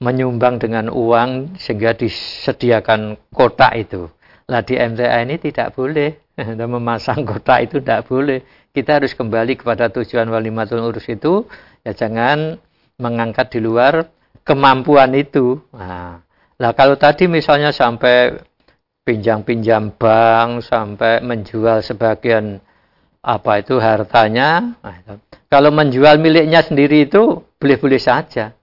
menyumbang 0.00 0.56
dengan 0.56 0.88
uang 0.88 1.60
sehingga 1.60 1.92
disediakan 1.92 3.18
kotak 3.34 3.76
itu. 3.76 4.08
Lah 4.48 4.64
di 4.64 4.78
MTA 4.78 5.26
ini 5.26 5.36
tidak 5.36 5.76
boleh. 5.76 6.30
Memasang 6.72 7.26
kotak 7.26 7.68
itu 7.68 7.82
tidak 7.82 8.08
boleh. 8.08 8.40
Kita 8.70 9.02
harus 9.02 9.12
kembali 9.18 9.58
kepada 9.58 9.90
tujuan 9.90 10.30
walimatul 10.30 10.82
urus 10.86 11.10
itu. 11.10 11.46
Ya 11.82 11.90
jangan 11.90 12.58
mengangkat 13.00 13.56
di 13.56 13.60
luar 13.64 14.06
kemampuan 14.46 15.10
itu. 15.18 15.58
Nah, 15.74 16.22
lah 16.60 16.72
kalau 16.76 16.94
tadi 16.94 17.26
misalnya 17.26 17.74
sampai 17.74 18.38
pinjam-pinjam 19.02 19.90
bank, 19.96 20.62
sampai 20.62 21.18
menjual 21.24 21.82
sebagian 21.82 22.62
apa 23.20 23.52
itu 23.58 23.76
hartanya. 23.82 24.78
Nah, 24.80 25.18
kalau 25.50 25.74
menjual 25.74 26.22
miliknya 26.22 26.62
sendiri 26.62 27.10
itu 27.10 27.42
boleh-boleh 27.58 27.98
saja. 27.98 28.54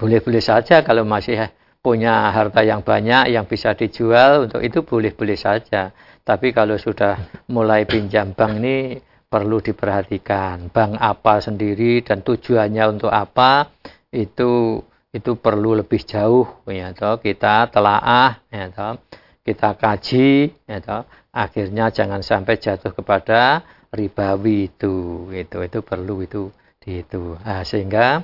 Boleh-boleh 0.00 0.40
saja 0.40 0.80
kalau 0.80 1.04
masih 1.04 1.36
punya 1.84 2.32
harta 2.32 2.64
yang 2.64 2.80
banyak 2.80 3.36
yang 3.36 3.44
bisa 3.44 3.76
dijual 3.76 4.48
untuk 4.48 4.64
itu 4.64 4.80
boleh-boleh 4.80 5.36
saja. 5.36 5.92
Tapi 6.30 6.54
kalau 6.54 6.78
sudah 6.78 7.42
mulai 7.50 7.90
pinjam 7.90 8.38
bank 8.38 8.62
ini 8.62 9.02
perlu 9.26 9.58
diperhatikan. 9.58 10.70
Bank 10.70 10.94
apa 11.02 11.42
sendiri 11.42 12.06
dan 12.06 12.22
tujuannya 12.22 12.86
untuk 12.86 13.10
apa 13.10 13.66
itu 14.14 14.78
itu 15.10 15.32
perlu 15.42 15.82
lebih 15.82 16.06
jauh 16.06 16.62
ya 16.70 16.94
toh. 16.94 17.18
Kita 17.18 17.66
telaah 17.66 18.46
ya 18.46 18.70
toh. 18.70 19.02
Kita 19.42 19.74
kaji 19.74 20.30
ya 20.70 20.78
toh. 20.78 21.02
Akhirnya 21.34 21.90
jangan 21.90 22.22
sampai 22.22 22.62
jatuh 22.62 22.94
kepada 22.94 23.66
ribawi 23.90 24.70
itu 24.70 25.26
itu 25.34 25.58
itu 25.66 25.78
perlu 25.82 26.22
itu 26.22 26.54
di 26.78 27.02
itu 27.02 27.34
nah, 27.42 27.66
sehingga 27.66 28.22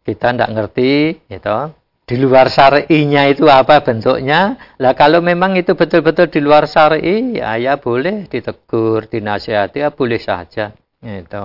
kita 0.00 0.32
tidak 0.32 0.50
ngerti 0.50 0.92
gitu 1.28 1.76
di 2.04 2.20
luar 2.20 2.52
syar'inya 2.52 3.24
itu 3.32 3.48
apa 3.48 3.80
bentuknya? 3.80 4.60
Lah 4.76 4.92
kalau 4.92 5.24
memang 5.24 5.56
itu 5.56 5.72
betul-betul 5.72 6.28
di 6.28 6.40
luar 6.44 6.68
syar'i 6.68 7.40
ya, 7.40 7.56
ya 7.56 7.80
boleh 7.80 8.28
ditegur 8.28 9.08
dinasihati 9.08 9.80
ya 9.80 9.88
boleh 9.88 10.20
saja 10.20 10.76
gitu. 11.00 11.42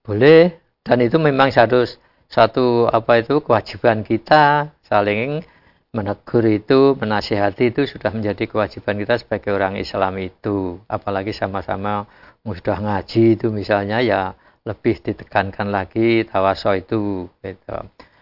Boleh 0.00 0.56
dan 0.80 1.04
itu 1.04 1.20
memang 1.20 1.52
satu 1.52 1.84
satu 2.26 2.88
apa 2.88 3.20
itu 3.20 3.44
kewajiban 3.44 4.00
kita 4.00 4.72
saling 4.80 5.44
menegur 5.92 6.44
itu 6.48 6.96
menasihati 6.96 7.72
itu 7.72 7.84
sudah 7.84 8.12
menjadi 8.16 8.48
kewajiban 8.48 8.96
kita 8.96 9.20
sebagai 9.20 9.52
orang 9.52 9.76
Islam 9.76 10.16
itu. 10.16 10.80
Apalagi 10.88 11.36
sama-sama 11.36 12.08
sudah 12.48 12.78
ngaji 12.80 13.36
itu 13.36 13.52
misalnya 13.52 14.00
ya 14.00 14.32
lebih 14.64 15.04
ditekankan 15.04 15.68
lagi 15.68 16.24
tawaso 16.24 16.72
itu 16.72 17.28
gitu. 17.44 17.76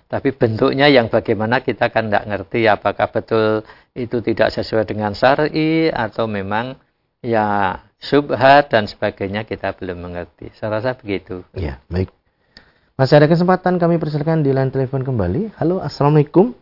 Tapi 0.05 0.37
bentuknya 0.37 0.87
yang 0.87 1.09
bagaimana 1.09 1.65
kita 1.65 1.89
kan 1.89 2.13
tidak 2.13 2.29
ngerti 2.29 2.69
apakah 2.69 3.09
betul 3.09 3.65
itu 3.97 4.21
tidak 4.21 4.53
sesuai 4.53 4.85
dengan 4.85 5.17
syar'i 5.17 5.89
atau 5.89 6.29
memang 6.29 6.77
ya 7.25 7.81
subhat 7.99 8.69
dan 8.69 8.85
sebagainya 8.85 9.49
kita 9.49 9.73
belum 9.75 10.05
mengerti. 10.05 10.53
Saya 10.55 10.79
rasa 10.79 10.93
begitu. 10.93 11.41
Ya, 11.57 11.81
baik. 11.89 12.13
Masih 12.95 13.19
ada 13.19 13.27
kesempatan 13.27 13.81
kami 13.81 13.99
persilakan 13.99 14.45
di 14.45 14.55
line 14.55 14.71
telepon 14.71 15.03
kembali. 15.03 15.57
Halo, 15.59 15.83
Assalamualaikum. 15.83 16.55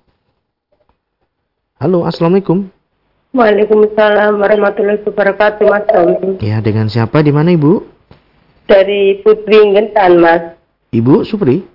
Halo, 1.76 2.06
Assalamualaikum. 2.06 2.70
Waalaikumsalam 3.32 4.38
warahmatullahi 4.38 5.00
wabarakatuh, 5.08 5.64
Mas 5.66 5.88
Ya, 6.40 6.60
dengan 6.60 6.88
siapa? 6.88 7.24
Di 7.24 7.32
mana, 7.32 7.52
Ibu? 7.52 7.84
Dari 8.68 9.24
Putri 9.24 9.72
Gentan, 9.72 10.20
Mas. 10.20 10.56
Ibu 10.92 11.24
Supri? 11.24 11.71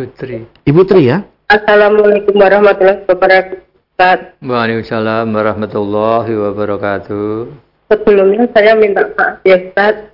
Putri. 0.00 0.48
Ibu 0.64 0.80
Tri 0.88 1.12
ya? 1.12 1.20
Assalamualaikum 1.52 2.32
warahmatullahi 2.32 3.04
wabarakatuh. 3.04 4.40
Waalaikumsalam 4.40 5.28
warahmatullahi 5.28 6.32
wabarakatuh. 6.40 7.52
Sebelumnya 7.92 8.48
saya 8.56 8.80
minta 8.80 9.04
maaf 9.12 9.44
ya 9.44 9.60
Ustaz. 9.60 10.08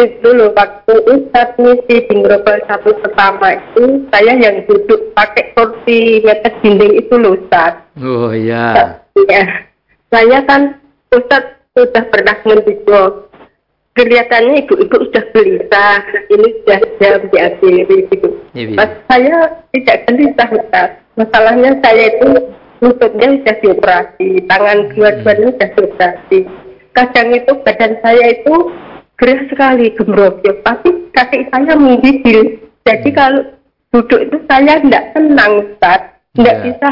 Itu 0.00 0.32
loh 0.32 0.56
waktu 0.56 0.96
Ustaz 1.12 1.60
misi 1.60 2.08
di 2.08 2.14
Global 2.24 2.56
satu 2.64 2.96
pertama 3.04 3.52
itu 3.52 4.08
saya 4.08 4.32
yang 4.32 4.64
duduk 4.64 5.12
pakai 5.12 5.52
kursi 5.52 6.24
meter 6.24 6.56
dinding 6.64 7.04
itu 7.04 7.14
loh 7.20 7.36
Ustaz. 7.36 7.84
Oh 8.00 8.32
iya. 8.32 8.96
Ya. 9.28 9.44
Saya 10.08 10.40
kan 10.48 10.80
Ustaz 11.12 11.60
sudah 11.76 12.08
pernah 12.08 12.32
mendidik 12.48 12.80
kelihatannya 13.94 14.66
ibu-ibu 14.66 14.96
sudah 15.08 15.24
gelisah 15.30 15.98
ini 16.28 16.48
sudah 16.62 16.80
jam 16.98 17.20
diakhiri 17.30 17.98
gitu 18.10 18.28
Iya. 18.54 18.74
Mas 18.74 18.90
saya 19.06 19.36
tidak 19.70 19.96
gelisah 20.06 20.48
Ustaz 20.50 20.88
masalahnya 21.14 21.78
saya 21.78 22.04
itu 22.10 22.30
lututnya 22.82 23.28
sudah 23.38 23.56
dioperasi 23.62 24.28
tangan 24.46 24.78
Hmm. 24.78 24.90
dua-duanya 24.92 25.48
sudah 25.54 25.70
dioperasi 25.72 26.38
kadang 26.92 27.28
itu 27.32 27.52
badan 27.62 27.92
saya 28.02 28.24
itu 28.34 28.54
gerah 29.14 29.40
sekali 29.46 29.86
gembrojol 29.94 30.54
tapi 30.62 30.88
kaki 31.10 31.46
saya 31.48 31.74
menggigil 31.74 32.58
jadi 32.82 33.08
Hmm. 33.08 33.16
kalau 33.16 33.42
duduk 33.94 34.20
itu 34.26 34.36
saya 34.50 34.82
tidak 34.82 35.04
tenang 35.14 35.52
Ustaz 35.62 36.00
tidak 36.34 36.56
Iya. 36.58 36.64
bisa 36.66 36.88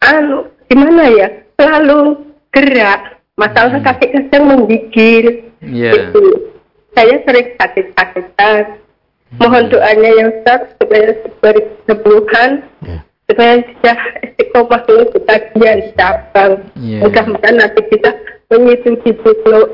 anu 0.00 0.38
gimana 0.70 1.04
ya 1.10 1.26
selalu 1.58 1.98
gerak 2.54 3.00
masalah 3.34 3.74
Hmm. 3.74 3.82
kaki 3.84 4.06
kadang 4.06 4.44
menggigil 4.46 5.47
Iya. 5.60 5.90
itu 5.94 6.22
saya 6.92 7.14
sering 7.22 7.48
sakit-sakitan 7.54 8.64
Hmm. 9.28 9.44
mohon 9.44 9.68
doanya 9.68 10.08
ya 10.08 10.24
Ustaz 10.32 10.72
supaya 10.80 11.12
diberi 11.12 11.60
kesembuhan 11.60 12.50
Ya. 12.80 12.98
supaya 13.28 13.52
bisa 13.60 13.92
istiqomah 14.24 14.80
dulu 14.82 15.04
kekajian 15.12 15.78
cabang 15.92 16.64
Iya. 16.74 17.04
mudah-mudahan 17.04 17.60
nanti 17.60 17.80
kita 17.86 18.08
menyetujui 18.48 19.12
dulu 19.20 19.68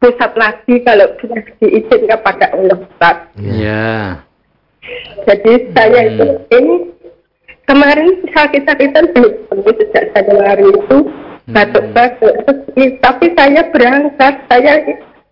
pusat 0.00 0.32
lagi 0.34 0.80
kalau 0.82 1.04
sudah 1.20 1.36
diizinkan 1.58 2.16
pada 2.18 2.48
Allah 2.50 2.80
Ustaz. 2.80 3.16
Iya. 3.36 4.24
jadi 5.24 5.52
saya 5.70 6.00
Hmm. 6.00 6.10
itu 6.10 6.26
ini 6.50 6.74
kemarin 7.64 8.08
sakit-sakitan 8.30 9.04
belum 9.12 9.32
sembuh 9.48 9.74
sejak 9.74 10.04
Januari 10.12 10.68
itu 10.70 10.96
Hmm. 11.44 11.52
batuk-batuk 11.52 12.34
sedih. 12.44 12.90
tapi 13.00 13.26
saya 13.32 13.68
berangkat 13.68 14.34
saya 14.48 14.80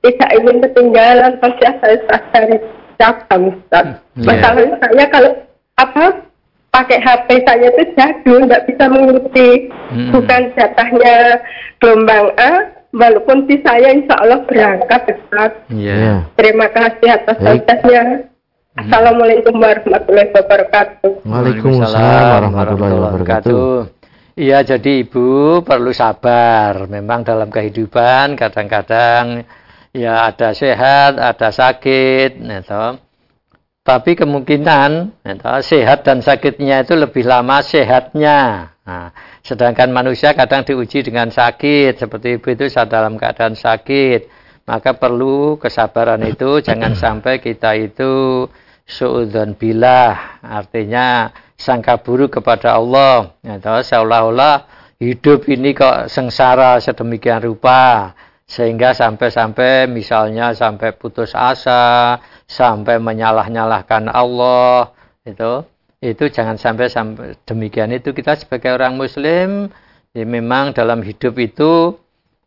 tidak 0.03 0.31
ingin 0.35 0.57
ketinggalan 0.61 1.33
pasti 1.39 1.65
saya 1.79 1.97
sadari 2.07 2.57
cabang 2.99 3.43
Ustaz. 3.51 3.87
Hmm, 4.15 4.25
Masalahnya 4.27 4.77
saya 4.79 5.05
kalau 5.09 5.33
apa 5.79 6.05
pakai 6.69 6.99
HP 6.99 7.29
saya 7.43 7.67
itu 7.69 7.83
jadul 7.95 8.39
nggak 8.45 8.65
bisa 8.67 8.85
mengikuti 8.89 9.51
Hmm. 9.93 10.09
bukan 10.09 10.43
jatahnya 10.57 11.17
gelombang 11.77 12.33
A 12.41 12.53
walaupun 12.91 13.45
si 13.45 13.61
saya 13.61 13.93
insya 13.93 14.17
Allah 14.19 14.41
berangkat 14.45 15.03
Ustaz. 15.07 15.53
Iya. 15.69 15.95
Ya. 15.95 16.15
Terima 16.35 16.67
kasih 16.69 17.09
atas 17.13 17.37
Baik. 17.39 17.63
atasnya. 17.63 18.03
Assalamualaikum 18.73 19.53
warahmatullahi 19.61 20.33
wabarakatuh. 20.33 21.29
Waalaikumsalam 21.29 22.25
warahmatullahi 22.41 22.97
wabarakatuh. 22.97 23.69
Iya, 24.33 24.65
jadi 24.65 25.05
ibu 25.05 25.61
perlu 25.61 25.93
sabar. 25.93 26.89
Memang 26.89 27.21
dalam 27.21 27.53
kehidupan 27.53 28.33
kadang-kadang 28.33 29.45
ya 29.93 30.33
ada 30.33 30.57
sehat, 30.57 31.21
ada 31.21 31.49
sakit, 31.53 32.41
gitu. 32.41 32.85
Tapi 33.83 34.15
kemungkinan 34.15 34.91
gitu, 35.27 35.53
sehat 35.63 36.07
dan 36.07 36.23
sakitnya 36.23 36.87
itu 36.87 36.95
lebih 36.95 37.27
lama 37.27 37.61
sehatnya. 37.61 38.71
Nah, 38.83 39.15
sedangkan 39.43 39.91
manusia 39.91 40.35
kadang 40.35 40.63
diuji 40.63 41.03
dengan 41.03 41.31
sakit, 41.31 41.99
seperti 41.99 42.39
ibu 42.39 42.49
itu 42.51 42.67
saat 42.71 42.91
dalam 42.91 43.19
keadaan 43.19 43.55
sakit. 43.59 44.43
Maka 44.63 44.95
perlu 44.95 45.59
kesabaran 45.59 46.23
itu, 46.23 46.63
jangan 46.63 46.95
sampai 46.95 47.43
kita 47.43 47.75
itu 47.75 48.47
suudzon 48.87 49.59
bilah, 49.59 50.39
artinya 50.39 51.35
sangka 51.59 51.99
buruk 51.99 52.39
kepada 52.39 52.79
Allah. 52.79 53.35
Gitu, 53.43 53.75
seolah-olah 53.91 54.71
hidup 55.03 55.51
ini 55.51 55.75
kok 55.75 56.07
sengsara 56.07 56.79
sedemikian 56.79 57.43
rupa 57.43 58.15
sehingga 58.53 58.93
sampai-sampai 58.93 59.89
misalnya 59.89 60.53
sampai 60.53 60.93
putus 60.93 61.33
asa, 61.33 62.21
sampai 62.45 63.01
menyalah-nyalahkan 63.01 64.13
Allah, 64.13 64.93
itu 65.25 65.65
itu 66.05 66.25
jangan 66.29 66.61
sampai 66.61 66.93
sampai 66.93 67.39
demikian 67.49 67.95
itu 67.97 68.13
kita 68.13 68.35
sebagai 68.35 68.75
orang 68.75 68.99
muslim 68.99 69.71
ya 70.11 70.27
memang 70.27 70.75
dalam 70.75 70.99
hidup 71.01 71.39
itu 71.39 71.95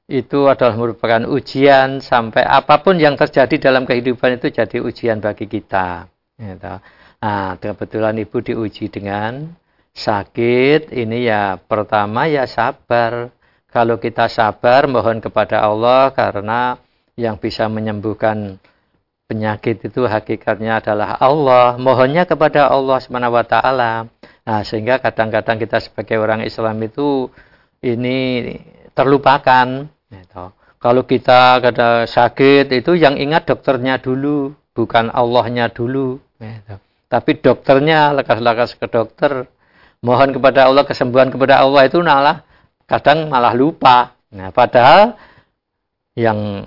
itu 0.05 0.45
adalah 0.45 0.77
merupakan 0.77 1.25
ujian 1.25 1.97
sampai 2.03 2.45
apa 2.45 2.85
pun 2.85 3.01
yang 3.01 3.17
terjadi 3.17 3.71
dalam 3.71 3.89
kehidupan 3.89 4.37
itu 4.37 4.53
jadi 4.53 4.77
ujian 4.77 5.17
bagi 5.17 5.49
kita. 5.49 6.05
Gitu. 6.37 6.75
Nah, 7.25 7.57
kebetulan 7.57 8.13
ibu 8.21 8.37
diuji 8.37 8.93
dengan 8.93 9.49
sakit, 9.97 10.93
ini 10.93 11.25
ya 11.25 11.57
pertama 11.57 12.29
ya 12.29 12.45
sabar. 12.45 13.33
Kalau 13.75 13.99
kita 13.99 14.31
sabar 14.31 14.87
mohon 14.87 15.19
kepada 15.19 15.59
Allah 15.59 16.07
karena 16.15 16.79
yang 17.19 17.35
bisa 17.35 17.67
menyembuhkan 17.67 18.55
penyakit 19.27 19.83
itu 19.83 20.07
hakikatnya 20.07 20.79
adalah 20.79 21.19
Allah. 21.19 21.75
Mohonnya 21.75 22.23
kepada 22.23 22.71
Allah 22.71 23.03
Subhanahu 23.03 23.35
wa 23.35 23.43
taala. 23.43 24.07
Nah, 24.47 24.63
sehingga 24.63 25.03
kadang-kadang 25.03 25.59
kita 25.59 25.83
sebagai 25.83 26.15
orang 26.23 26.47
Islam 26.47 26.79
itu 26.87 27.27
ini 27.83 28.47
terlupakan 28.95 29.91
gitu. 30.07 30.45
Kalau 30.79 31.03
kita 31.03 31.59
ada 31.59 32.07
sakit 32.07 32.71
itu 32.71 32.95
yang 32.95 33.19
ingat 33.19 33.43
dokternya 33.51 33.99
dulu, 33.99 34.55
bukan 34.71 35.11
Allahnya 35.11 35.67
dulu 35.67 36.15
gitu. 36.39 36.79
Tapi 37.11 37.31
dokternya 37.43 38.15
lekas-lekas 38.15 38.79
ke 38.79 38.87
dokter 38.87 39.51
mohon 39.99 40.31
kepada 40.31 40.71
Allah 40.71 40.87
kesembuhan 40.87 41.27
kepada 41.27 41.59
Allah 41.59 41.83
itu 41.83 41.99
malah 41.99 42.45
kadang 42.85 43.29
malah 43.29 43.53
lupa. 43.53 44.17
Nah, 44.33 44.49
padahal 44.49 45.17
yang 46.15 46.65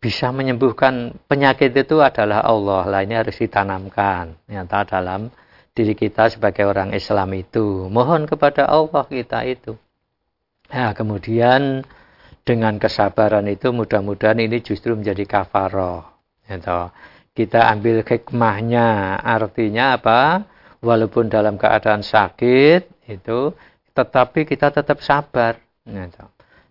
bisa 0.00 0.30
menyembuhkan 0.30 1.18
penyakit 1.26 1.74
itu 1.74 1.98
adalah 2.00 2.46
Allah. 2.46 2.82
Lah 2.86 3.00
ini 3.02 3.18
harus 3.18 3.36
ditanamkan 3.36 4.38
nyata 4.46 4.86
dalam 4.86 5.28
diri 5.76 5.92
kita 5.92 6.32
sebagai 6.32 6.64
orang 6.64 6.94
Islam 6.96 7.34
itu. 7.36 7.90
Mohon 7.92 8.24
kepada 8.24 8.70
Allah 8.70 9.04
kita 9.04 9.44
itu. 9.44 9.76
Nah, 10.72 10.96
kemudian 10.96 11.84
dengan 12.46 12.78
kesabaran 12.78 13.44
itu 13.50 13.74
mudah-mudahan 13.74 14.38
ini 14.38 14.62
justru 14.62 14.94
menjadi 14.94 15.26
kafaroh. 15.26 16.06
Gitu. 16.46 16.80
Kita 17.36 17.68
ambil 17.68 18.00
hikmahnya, 18.00 19.20
artinya 19.20 20.00
apa? 20.00 20.46
Walaupun 20.80 21.28
dalam 21.28 21.60
keadaan 21.60 22.00
sakit 22.00 23.10
itu, 23.10 23.52
tetapi 23.96 24.44
kita 24.44 24.68
tetap 24.68 25.00
sabar. 25.00 25.56
Gitu. 25.88 26.24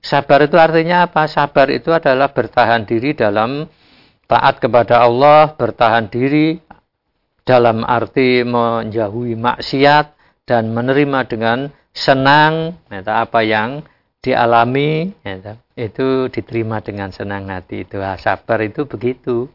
Sabar 0.06 0.46
itu 0.46 0.56
artinya 0.62 1.10
apa? 1.10 1.26
Sabar 1.26 1.74
itu 1.74 1.90
adalah 1.90 2.30
bertahan 2.30 2.86
diri 2.86 3.18
dalam 3.18 3.66
taat 4.30 4.62
kepada 4.62 5.02
Allah, 5.02 5.58
bertahan 5.58 6.06
diri 6.06 6.62
dalam 7.42 7.82
arti 7.82 8.46
menjauhi 8.46 9.34
maksiat 9.34 10.06
dan 10.46 10.70
menerima 10.70 11.20
dengan 11.26 11.70
senang 11.90 12.78
gitu, 12.90 13.10
apa 13.10 13.40
yang 13.42 13.82
dialami 14.20 15.14
gitu, 15.22 15.54
itu 15.78 16.08
diterima 16.34 16.82
dengan 16.82 17.14
senang 17.14 17.46
hati 17.48 17.86
itu 17.86 18.02
nah, 18.02 18.18
sabar 18.18 18.58
itu 18.66 18.90
begitu 18.90 19.46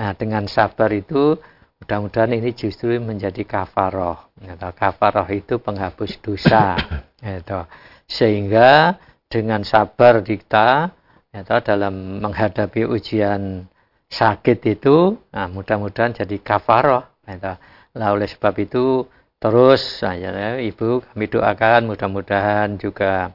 nah 0.00 0.16
dengan 0.16 0.48
sabar 0.48 0.88
itu 0.96 1.36
mudah-mudahan 1.86 2.34
ini 2.34 2.50
justru 2.50 2.98
menjadi 2.98 3.46
kafaroh 3.46 4.34
gitu. 4.42 4.68
kafaroh 4.74 5.22
itu 5.30 5.62
penghapus 5.62 6.18
dosa 6.18 6.74
gitu. 7.22 7.62
sehingga 8.10 8.98
dengan 9.30 9.62
sabar 9.62 10.18
kita 10.26 10.90
gitu, 11.30 11.54
dalam 11.62 12.18
menghadapi 12.18 12.90
ujian 12.90 13.70
sakit 14.10 14.58
itu 14.66 15.14
nah, 15.30 15.46
mudah-mudahan 15.46 16.10
jadi 16.10 16.42
kafaroh 16.42 17.06
gitu. 17.22 17.54
Lah 17.94 18.08
oleh 18.10 18.26
sebab 18.26 18.58
itu 18.58 19.06
terus 19.38 20.02
saya 20.02 20.58
ibu 20.58 21.06
kami 21.06 21.30
doakan 21.30 21.86
mudah-mudahan 21.86 22.82
juga 22.82 23.30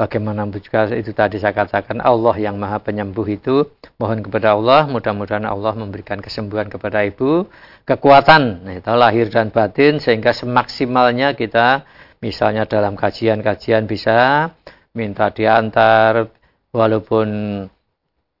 bagaimana 0.00 0.48
juga 0.48 0.88
itu 0.96 1.12
tadi 1.12 1.36
saya 1.36 1.52
katakan 1.52 2.00
Allah 2.00 2.32
yang 2.40 2.56
maha 2.56 2.80
penyembuh 2.80 3.28
itu. 3.28 3.68
Mohon 4.00 4.24
kepada 4.24 4.56
Allah 4.56 4.88
mudah-mudahan 4.88 5.44
Allah 5.44 5.76
memberikan 5.76 6.24
kesembuhan 6.24 6.72
kepada 6.72 7.04
ibu. 7.04 7.44
Kekuatan 7.84 8.64
itu 8.72 8.92
lahir 8.96 9.28
dan 9.28 9.52
batin 9.52 10.00
sehingga 10.00 10.32
semaksimalnya 10.32 11.36
kita 11.36 11.84
misalnya 12.24 12.64
dalam 12.64 12.96
kajian-kajian 12.96 13.84
bisa 13.84 14.48
minta 14.96 15.28
diantar 15.28 16.32
walaupun 16.72 17.28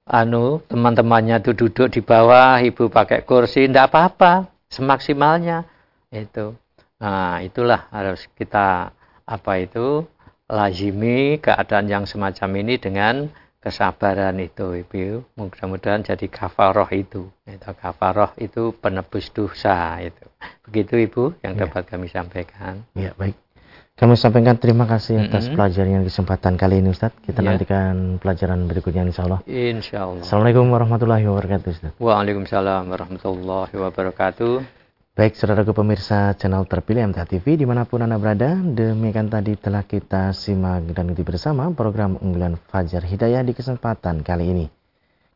anu 0.08 0.64
teman-temannya 0.64 1.44
itu 1.44 1.52
duduk 1.52 1.92
di 1.92 2.00
bawah 2.00 2.56
ibu 2.58 2.88
pakai 2.88 3.22
kursi 3.28 3.68
tidak 3.68 3.92
apa-apa 3.92 4.48
semaksimalnya 4.72 5.68
itu. 6.08 6.56
Nah 7.04 7.44
itulah 7.44 7.86
harus 7.92 8.24
kita 8.32 8.96
apa 9.28 9.52
itu 9.62 10.08
lazimi 10.50 11.38
keadaan 11.38 11.86
yang 11.86 12.04
semacam 12.10 12.50
ini 12.58 12.74
dengan 12.82 13.30
kesabaran 13.60 14.40
itu 14.40 14.72
ibu 14.72 15.22
mudah-mudahan 15.36 16.00
jadi 16.00 16.26
kafaroh 16.26 16.88
itu 16.90 17.28
itu 17.44 17.70
kafaroh 17.76 18.32
itu 18.40 18.72
penebus 18.80 19.30
dosa 19.30 20.00
itu 20.00 20.26
begitu 20.64 20.96
ibu 20.96 21.24
yang 21.44 21.54
ya. 21.54 21.68
dapat 21.68 21.84
kami 21.86 22.08
sampaikan 22.08 22.82
ya 22.96 23.12
baik 23.20 23.36
kami 24.00 24.16
sampaikan 24.16 24.56
terima 24.56 24.88
kasih 24.88 25.28
atas 25.28 25.44
mm 25.44 25.48
-hmm. 25.52 25.56
pelajaran 25.60 26.04
kesempatan 26.08 26.56
kali 26.56 26.80
ini 26.80 26.88
Ustaz. 26.88 27.12
Kita 27.20 27.44
yeah. 27.44 27.52
nantikan 27.52 28.16
pelajaran 28.16 28.64
berikutnya 28.64 29.04
insya 29.04 29.28
Allah. 29.28 29.44
Insya 29.44 30.08
Allah. 30.08 30.24
Assalamualaikum 30.24 30.72
warahmatullahi 30.72 31.28
wabarakatuh 31.28 31.68
Ustaz. 31.68 31.92
Waalaikumsalam 32.00 32.88
warahmatullahi 32.88 33.76
wabarakatuh. 33.76 34.79
Baik, 35.20 35.36
saudaraku 35.36 35.76
pemirsa 35.76 36.32
channel 36.32 36.64
terpilih 36.64 37.12
MTA 37.12 37.28
TV 37.28 37.60
di 37.60 37.68
mana 37.68 37.84
pun 37.84 38.00
Anda 38.00 38.16
berada, 38.16 38.56
demikian 38.56 39.28
tadi 39.28 39.52
telah 39.52 39.84
kita 39.84 40.32
simak 40.32 40.96
dan 40.96 41.12
ikuti 41.12 41.28
bersama 41.28 41.68
program 41.76 42.16
unggulan 42.24 42.56
Fajar 42.56 43.04
Hidayah 43.04 43.44
di 43.44 43.52
kesempatan 43.52 44.24
kali 44.24 44.48
ini. 44.48 44.66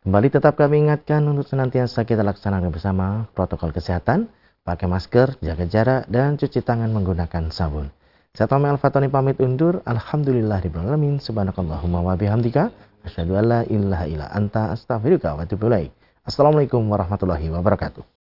Kembali 0.01 0.33
tetap 0.33 0.57
kami 0.57 0.89
ingatkan 0.89 1.21
untuk 1.29 1.45
senantiasa 1.45 2.09
kita 2.09 2.25
laksanakan 2.25 2.73
bersama 2.73 3.29
protokol 3.37 3.77
kesehatan, 3.77 4.33
pakai 4.65 4.89
masker, 4.89 5.37
jaga 5.45 5.69
jarak, 5.69 6.09
dan 6.09 6.41
cuci 6.41 6.65
tangan 6.65 6.89
menggunakan 6.89 7.53
sabun. 7.53 7.93
Saya 8.33 8.49
Tommy 8.49 8.73
Al-Fatoni 8.73 9.13
pamit 9.13 9.37
undur. 9.37 9.85
Alhamdulillah 9.85 10.65
Alamin. 10.65 11.21
Subhanakallahumma 11.21 12.01
wa 12.01 12.17
bihamdika. 12.17 12.73
Asyadu 13.05 13.37
an 13.37 13.45
la 13.53 13.61
ilaha 13.69 14.09
illa 14.09 14.33
anta 14.33 14.73
astaghfiruka 14.73 15.37
wa 15.37 15.45
Assalamualaikum 16.25 16.81
warahmatullahi 16.89 17.53
wabarakatuh. 17.53 18.14